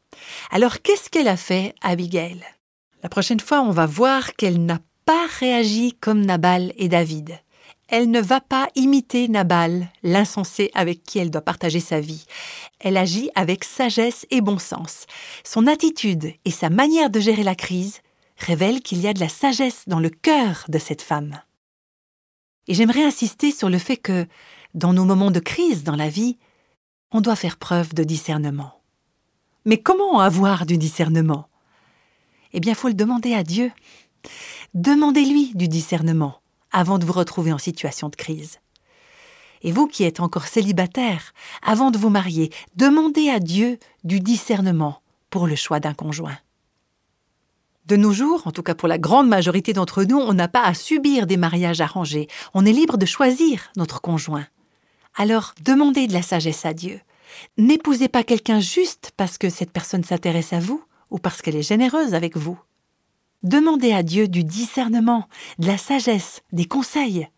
Alors 0.50 0.82
qu'est-ce 0.82 1.08
qu'elle 1.08 1.28
a 1.28 1.36
fait, 1.36 1.74
Abigail? 1.80 2.44
La 3.02 3.08
prochaine 3.08 3.40
fois, 3.40 3.62
on 3.62 3.70
va 3.70 3.86
voir 3.86 4.34
qu'elle 4.34 4.64
n'a 4.64 4.78
pas 5.06 5.26
réagi 5.38 5.94
comme 6.00 6.24
Nabal 6.24 6.72
et 6.76 6.88
David. 6.88 7.38
Elle 7.88 8.10
ne 8.10 8.20
va 8.20 8.40
pas 8.40 8.68
imiter 8.76 9.26
Nabal, 9.26 9.88
l'insensé 10.02 10.70
avec 10.74 11.02
qui 11.02 11.18
elle 11.18 11.30
doit 11.30 11.40
partager 11.40 11.80
sa 11.80 11.98
vie. 11.98 12.26
Elle 12.78 12.96
agit 12.96 13.30
avec 13.34 13.64
sagesse 13.64 14.26
et 14.30 14.40
bon 14.40 14.58
sens. 14.58 15.06
Son 15.44 15.66
attitude 15.66 16.34
et 16.44 16.50
sa 16.50 16.70
manière 16.70 17.10
de 17.10 17.18
gérer 17.18 17.42
la 17.42 17.56
crise 17.56 18.00
révèlent 18.36 18.82
qu'il 18.82 19.00
y 19.00 19.08
a 19.08 19.12
de 19.12 19.20
la 19.20 19.28
sagesse 19.28 19.84
dans 19.86 19.98
le 19.98 20.10
cœur 20.10 20.66
de 20.68 20.78
cette 20.78 21.02
femme. 21.02 21.40
Et 22.68 22.74
j'aimerais 22.74 23.02
insister 23.02 23.50
sur 23.50 23.68
le 23.68 23.78
fait 23.78 23.96
que, 23.96 24.26
dans 24.74 24.92
nos 24.92 25.04
moments 25.04 25.32
de 25.32 25.40
crise 25.40 25.82
dans 25.82 25.96
la 25.96 26.08
vie, 26.08 26.38
on 27.10 27.20
doit 27.20 27.34
faire 27.34 27.56
preuve 27.56 27.92
de 27.92 28.04
discernement. 28.04 28.80
Mais 29.64 29.78
comment 29.78 30.20
avoir 30.20 30.64
du 30.64 30.78
discernement? 30.78 31.49
Eh 32.52 32.60
bien, 32.60 32.74
faut 32.74 32.88
le 32.88 32.94
demander 32.94 33.34
à 33.34 33.42
Dieu. 33.42 33.72
Demandez-lui 34.74 35.52
du 35.54 35.68
discernement 35.68 36.40
avant 36.72 36.98
de 36.98 37.04
vous 37.04 37.12
retrouver 37.12 37.52
en 37.52 37.58
situation 37.58 38.08
de 38.08 38.16
crise. 38.16 38.58
Et 39.62 39.72
vous 39.72 39.86
qui 39.86 40.04
êtes 40.04 40.20
encore 40.20 40.46
célibataire, 40.46 41.34
avant 41.62 41.90
de 41.90 41.98
vous 41.98 42.10
marier, 42.10 42.50
demandez 42.76 43.28
à 43.28 43.40
Dieu 43.40 43.78
du 44.04 44.20
discernement 44.20 45.02
pour 45.28 45.46
le 45.46 45.56
choix 45.56 45.80
d'un 45.80 45.94
conjoint. 45.94 46.38
De 47.86 47.96
nos 47.96 48.12
jours, 48.12 48.46
en 48.46 48.52
tout 48.52 48.62
cas 48.62 48.74
pour 48.74 48.88
la 48.88 48.98
grande 48.98 49.28
majorité 49.28 49.72
d'entre 49.72 50.04
nous, 50.04 50.18
on 50.18 50.32
n'a 50.32 50.48
pas 50.48 50.62
à 50.62 50.74
subir 50.74 51.26
des 51.26 51.36
mariages 51.36 51.80
arrangés, 51.80 52.28
on 52.54 52.64
est 52.64 52.72
libre 52.72 52.96
de 52.96 53.06
choisir 53.06 53.70
notre 53.76 54.00
conjoint. 54.00 54.46
Alors 55.16 55.54
demandez 55.60 56.06
de 56.06 56.12
la 56.12 56.22
sagesse 56.22 56.64
à 56.64 56.72
Dieu. 56.72 57.00
N'épousez 57.58 58.08
pas 58.08 58.22
quelqu'un 58.22 58.60
juste 58.60 59.12
parce 59.16 59.38
que 59.38 59.50
cette 59.50 59.72
personne 59.72 60.04
s'intéresse 60.04 60.52
à 60.52 60.60
vous 60.60 60.82
ou 61.10 61.18
parce 61.18 61.42
qu'elle 61.42 61.56
est 61.56 61.62
généreuse 61.62 62.14
avec 62.14 62.36
vous. 62.36 62.58
Demandez 63.42 63.92
à 63.92 64.02
Dieu 64.02 64.28
du 64.28 64.44
discernement, 64.44 65.26
de 65.58 65.66
la 65.66 65.78
sagesse, 65.78 66.42
des 66.52 66.66
conseils. 66.66 67.28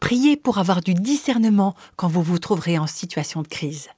Priez 0.00 0.36
pour 0.36 0.58
avoir 0.58 0.80
du 0.80 0.94
discernement 0.94 1.74
quand 1.96 2.08
vous 2.08 2.22
vous 2.22 2.38
trouverez 2.38 2.78
en 2.78 2.86
situation 2.86 3.42
de 3.42 3.48
crise. 3.48 3.88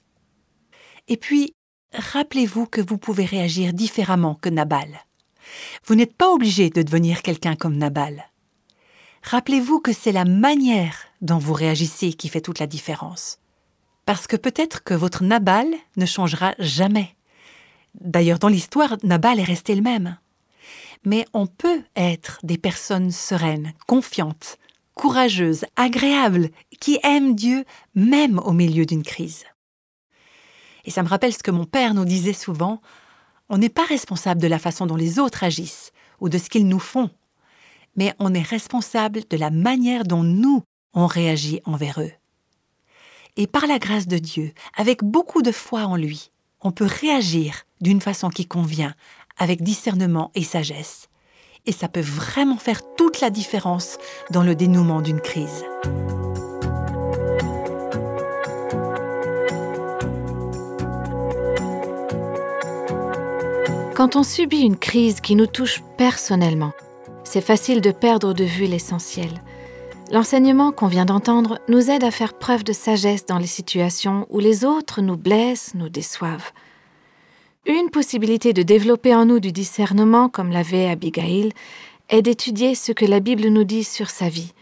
Et 1.07 1.17
puis, 1.17 1.53
rappelez-vous 1.93 2.65
que 2.65 2.81
vous 2.81 2.97
pouvez 2.97 3.25
réagir 3.25 3.73
différemment 3.73 4.35
que 4.35 4.49
Nabal. 4.49 5.05
Vous 5.85 5.95
n'êtes 5.95 6.15
pas 6.15 6.31
obligé 6.31 6.69
de 6.69 6.81
devenir 6.81 7.21
quelqu'un 7.21 7.55
comme 7.55 7.77
Nabal. 7.77 8.29
Rappelez-vous 9.23 9.79
que 9.79 9.93
c'est 9.93 10.11
la 10.11 10.25
manière 10.25 11.07
dont 11.21 11.37
vous 11.37 11.53
réagissez 11.53 12.13
qui 12.13 12.29
fait 12.29 12.41
toute 12.41 12.59
la 12.59 12.67
différence. 12.67 13.39
Parce 14.05 14.27
que 14.27 14.37
peut-être 14.37 14.83
que 14.83 14.93
votre 14.93 15.23
Nabal 15.23 15.67
ne 15.97 16.05
changera 16.05 16.55
jamais. 16.59 17.16
D'ailleurs, 18.01 18.39
dans 18.39 18.47
l'histoire, 18.47 18.97
Nabal 19.03 19.39
est 19.39 19.43
resté 19.43 19.75
le 19.75 19.81
même. 19.81 20.17
Mais 21.05 21.25
on 21.33 21.47
peut 21.47 21.83
être 21.95 22.39
des 22.43 22.57
personnes 22.57 23.11
sereines, 23.11 23.73
confiantes, 23.87 24.57
courageuses, 24.93 25.65
agréables, 25.75 26.49
qui 26.79 26.99
aiment 27.03 27.35
Dieu 27.35 27.65
même 27.95 28.39
au 28.39 28.51
milieu 28.51 28.85
d'une 28.85 29.03
crise. 29.03 29.45
Et 30.85 30.91
ça 30.91 31.03
me 31.03 31.07
rappelle 31.07 31.33
ce 31.33 31.43
que 31.43 31.51
mon 31.51 31.65
père 31.65 31.93
nous 31.93 32.05
disait 32.05 32.33
souvent, 32.33 32.81
on 33.49 33.57
n'est 33.57 33.69
pas 33.69 33.85
responsable 33.85 34.41
de 34.41 34.47
la 34.47 34.59
façon 34.59 34.85
dont 34.85 34.95
les 34.95 35.19
autres 35.19 35.43
agissent 35.43 35.91
ou 36.19 36.29
de 36.29 36.37
ce 36.37 36.49
qu'ils 36.49 36.67
nous 36.67 36.79
font, 36.79 37.09
mais 37.95 38.13
on 38.19 38.33
est 38.33 38.41
responsable 38.41 39.21
de 39.29 39.37
la 39.37 39.49
manière 39.49 40.03
dont 40.03 40.23
nous, 40.23 40.63
on 40.93 41.07
réagit 41.07 41.61
envers 41.65 42.01
eux. 42.01 42.11
Et 43.35 43.47
par 43.47 43.67
la 43.67 43.79
grâce 43.79 44.07
de 44.07 44.17
Dieu, 44.17 44.53
avec 44.75 45.03
beaucoup 45.03 45.41
de 45.41 45.51
foi 45.51 45.81
en 45.81 45.95
lui, 45.95 46.31
on 46.67 46.71
peut 46.71 46.85
réagir 46.85 47.63
d'une 47.79 48.01
façon 48.01 48.29
qui 48.29 48.45
convient, 48.45 48.93
avec 49.37 49.61
discernement 49.61 50.31
et 50.35 50.43
sagesse. 50.43 51.07
Et 51.65 51.71
ça 51.71 51.87
peut 51.87 52.01
vraiment 52.01 52.57
faire 52.57 52.81
toute 52.97 53.21
la 53.21 53.29
différence 53.29 53.97
dans 54.31 54.43
le 54.43 54.53
dénouement 54.53 55.01
d'une 55.01 55.21
crise. 55.21 55.63
Quand 63.95 64.17
on 64.17 64.23
subit 64.23 64.59
une 64.59 64.77
crise 64.77 65.21
qui 65.21 65.35
nous 65.35 65.47
touche 65.47 65.81
personnellement, 65.97 66.73
c'est 67.23 67.39
facile 67.39 67.79
de 67.79 67.91
perdre 67.91 68.33
de 68.33 68.43
vue 68.43 68.65
l'essentiel. 68.65 69.29
L'enseignement 70.11 70.71
qu'on 70.71 70.87
vient 70.87 71.05
d'entendre 71.05 71.59
nous 71.67 71.89
aide 71.89 72.03
à 72.03 72.11
faire 72.11 72.33
preuve 72.33 72.63
de 72.63 72.73
sagesse 72.73 73.25
dans 73.25 73.39
les 73.39 73.47
situations 73.47 74.25
où 74.29 74.39
les 74.39 74.63
autres 74.63 75.01
nous 75.01 75.17
blessent, 75.17 75.73
nous 75.75 75.89
déçoivent. 75.89 76.51
Une 77.65 77.89
possibilité 77.89 78.53
de 78.53 78.63
développer 78.63 79.13
en 79.13 79.25
nous 79.25 79.41
du 79.41 79.51
discernement, 79.51 80.29
comme 80.29 80.51
l'avait 80.51 80.89
Abigail, 80.89 81.51
est 82.09 82.21
d'étudier 82.21 82.75
ce 82.75 82.93
que 82.93 83.05
la 83.05 83.19
Bible 83.19 83.47
nous 83.49 83.65
dit 83.65 83.83
sur 83.83 84.09
sa 84.09 84.29
vie, 84.29 84.53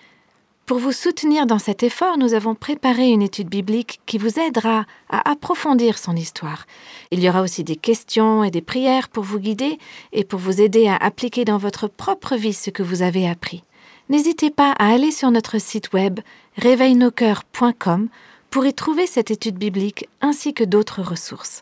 pour 0.65 0.79
vous 0.79 0.93
soutenir 0.93 1.45
dans 1.45 1.59
cet 1.59 1.83
effort, 1.83 2.17
nous 2.17 2.33
avons 2.33 2.55
préparé 2.55 3.11
une 3.11 3.21
étude 3.21 3.49
biblique 3.49 3.99
qui 4.07 4.17
vous 4.17 4.39
aidera 4.39 4.85
à 5.09 5.29
approfondir 5.29 5.99
son 5.99 6.15
histoire. 6.15 6.65
Il 7.11 7.19
y 7.19 7.29
aura 7.29 7.43
aussi 7.43 7.63
des 7.63 7.75
questions 7.75 8.43
et 8.43 8.49
des 8.49 8.63
prières 8.63 9.09
pour 9.09 9.23
vous 9.23 9.37
guider 9.39 9.77
et 10.11 10.23
pour 10.23 10.39
vous 10.39 10.61
aider 10.61 10.87
à 10.87 10.95
appliquer 10.95 11.45
dans 11.45 11.59
votre 11.59 11.87
propre 11.87 12.35
vie 12.35 12.53
ce 12.53 12.71
que 12.71 12.81
vous 12.81 13.03
avez 13.03 13.29
appris. 13.29 13.61
N'hésitez 14.09 14.51
pas 14.51 14.71
à 14.73 14.91
aller 14.93 15.11
sur 15.11 15.31
notre 15.31 15.59
site 15.59 15.93
web 15.93 16.19
réveilnoscoeurs.com 16.57 18.09
pour 18.51 18.65
y 18.65 18.73
trouver 18.73 19.07
cette 19.07 19.31
étude 19.31 19.57
biblique 19.57 20.07
ainsi 20.21 20.53
que 20.53 20.63
d'autres 20.63 21.01
ressources. 21.01 21.61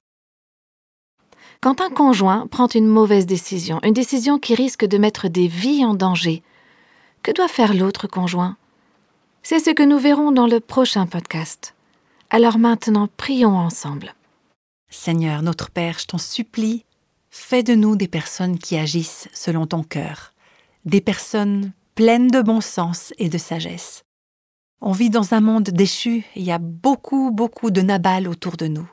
Quand 1.61 1.79
un 1.79 1.89
conjoint 1.89 2.47
prend 2.47 2.67
une 2.67 2.87
mauvaise 2.87 3.25
décision, 3.25 3.79
une 3.83 3.93
décision 3.93 4.37
qui 4.37 4.53
risque 4.53 4.85
de 4.85 4.97
mettre 4.97 5.29
des 5.29 5.47
vies 5.47 5.85
en 5.85 5.93
danger, 5.93 6.43
que 7.23 7.31
doit 7.31 7.47
faire 7.47 7.73
l'autre 7.73 8.07
conjoint? 8.07 8.57
C'est 9.43 9.59
ce 9.59 9.71
que 9.71 9.83
nous 9.83 9.97
verrons 9.97 10.31
dans 10.31 10.47
le 10.47 10.59
prochain 10.59 11.07
podcast. 11.07 11.73
Alors 12.29 12.57
maintenant, 12.57 13.07
prions 13.15 13.57
ensemble. 13.57 14.13
Seigneur 14.89 15.41
notre 15.41 15.71
Père, 15.71 15.99
je 15.99 16.07
t'en 16.07 16.17
supplie, 16.17 16.83
fais 17.29 17.63
de 17.63 17.75
nous 17.75 17.95
des 17.95 18.09
personnes 18.09 18.59
qui 18.59 18.77
agissent 18.77 19.29
selon 19.33 19.65
ton 19.65 19.83
cœur, 19.83 20.33
des 20.83 21.01
personnes 21.01 21.71
pleines 21.95 22.29
de 22.29 22.41
bon 22.41 22.59
sens 22.59 23.13
et 23.19 23.29
de 23.29 23.37
sagesse. 23.37 24.03
On 24.81 24.91
vit 24.91 25.09
dans 25.09 25.33
un 25.33 25.41
monde 25.41 25.69
déchu, 25.69 26.25
il 26.35 26.43
y 26.43 26.51
a 26.51 26.57
beaucoup, 26.57 27.31
beaucoup 27.31 27.71
de 27.71 27.81
Nabal 27.81 28.27
autour 28.27 28.57
de 28.57 28.67
nous. 28.67 28.89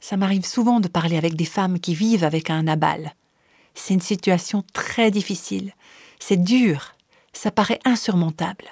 Ça 0.00 0.16
m'arrive 0.16 0.46
souvent 0.46 0.78
de 0.78 0.88
parler 0.88 1.16
avec 1.16 1.34
des 1.34 1.44
femmes 1.44 1.80
qui 1.80 1.94
vivent 1.94 2.24
avec 2.24 2.48
un 2.48 2.62
Nabal. 2.62 3.14
C'est 3.74 3.94
une 3.94 4.00
situation 4.00 4.64
très 4.72 5.10
difficile, 5.10 5.72
c'est 6.20 6.42
dur, 6.42 6.94
ça 7.32 7.50
paraît 7.50 7.80
insurmontable. 7.84 8.66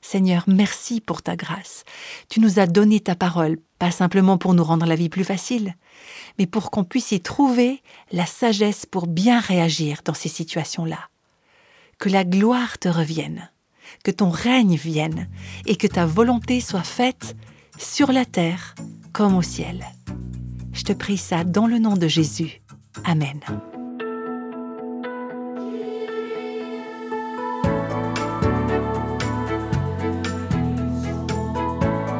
Seigneur, 0.00 0.42
merci 0.48 1.00
pour 1.00 1.22
ta 1.22 1.36
grâce. 1.36 1.84
Tu 2.28 2.40
nous 2.40 2.58
as 2.58 2.66
donné 2.66 2.98
ta 2.98 3.14
parole, 3.14 3.58
pas 3.78 3.92
simplement 3.92 4.38
pour 4.38 4.54
nous 4.54 4.64
rendre 4.64 4.86
la 4.86 4.96
vie 4.96 5.08
plus 5.08 5.22
facile, 5.22 5.76
mais 6.38 6.46
pour 6.46 6.70
qu'on 6.72 6.82
puisse 6.82 7.12
y 7.12 7.20
trouver 7.20 7.82
la 8.10 8.26
sagesse 8.26 8.86
pour 8.86 9.06
bien 9.06 9.38
réagir 9.38 10.00
dans 10.04 10.14
ces 10.14 10.28
situations-là. 10.28 11.11
Que 12.02 12.08
la 12.08 12.24
gloire 12.24 12.78
te 12.78 12.88
revienne, 12.88 13.48
que 14.02 14.10
ton 14.10 14.28
règne 14.28 14.74
vienne 14.74 15.28
et 15.66 15.76
que 15.76 15.86
ta 15.86 16.04
volonté 16.04 16.60
soit 16.60 16.82
faite 16.82 17.36
sur 17.78 18.10
la 18.10 18.24
terre 18.24 18.74
comme 19.12 19.36
au 19.36 19.42
ciel. 19.42 19.86
Je 20.72 20.82
te 20.82 20.92
prie 20.92 21.16
ça 21.16 21.44
dans 21.44 21.68
le 21.68 21.78
nom 21.78 21.96
de 21.96 22.08
Jésus. 22.08 22.60
Amen. 23.04 23.38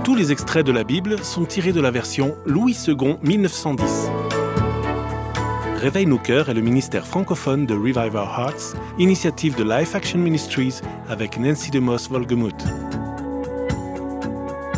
Tous 0.05 0.15
les 0.15 0.31
extraits 0.31 0.65
de 0.65 0.71
la 0.71 0.85
Bible 0.85 1.25
sont 1.25 1.45
tirés 1.45 1.73
de 1.73 1.81
la 1.81 1.91
version 1.91 2.37
Louis 2.47 2.77
II 2.87 3.17
1910. 3.21 4.11
Réveille 5.83 6.07
nos 6.07 6.19
cœurs 6.19 6.49
est 6.49 6.55
le 6.55 6.61
ministère 6.61 7.05
francophone 7.05 7.67
de 7.67 7.75
Revive 7.75 8.15
Our 8.15 8.39
Hearts, 8.39 8.77
initiative 9.01 9.57
de 9.57 9.65
Life 9.65 9.97
Action 9.97 10.21
Ministries 10.21 10.81
avec 11.09 11.41
Nancy 11.41 11.73
DeMoss 11.73 12.09
Volgemuth. 12.09 12.55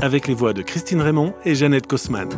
Avec 0.00 0.26
les 0.26 0.32
voix 0.32 0.54
de 0.54 0.62
Christine 0.62 1.02
Raymond 1.02 1.34
et 1.44 1.54
Jeannette 1.54 1.86
Kosman. 1.86 2.30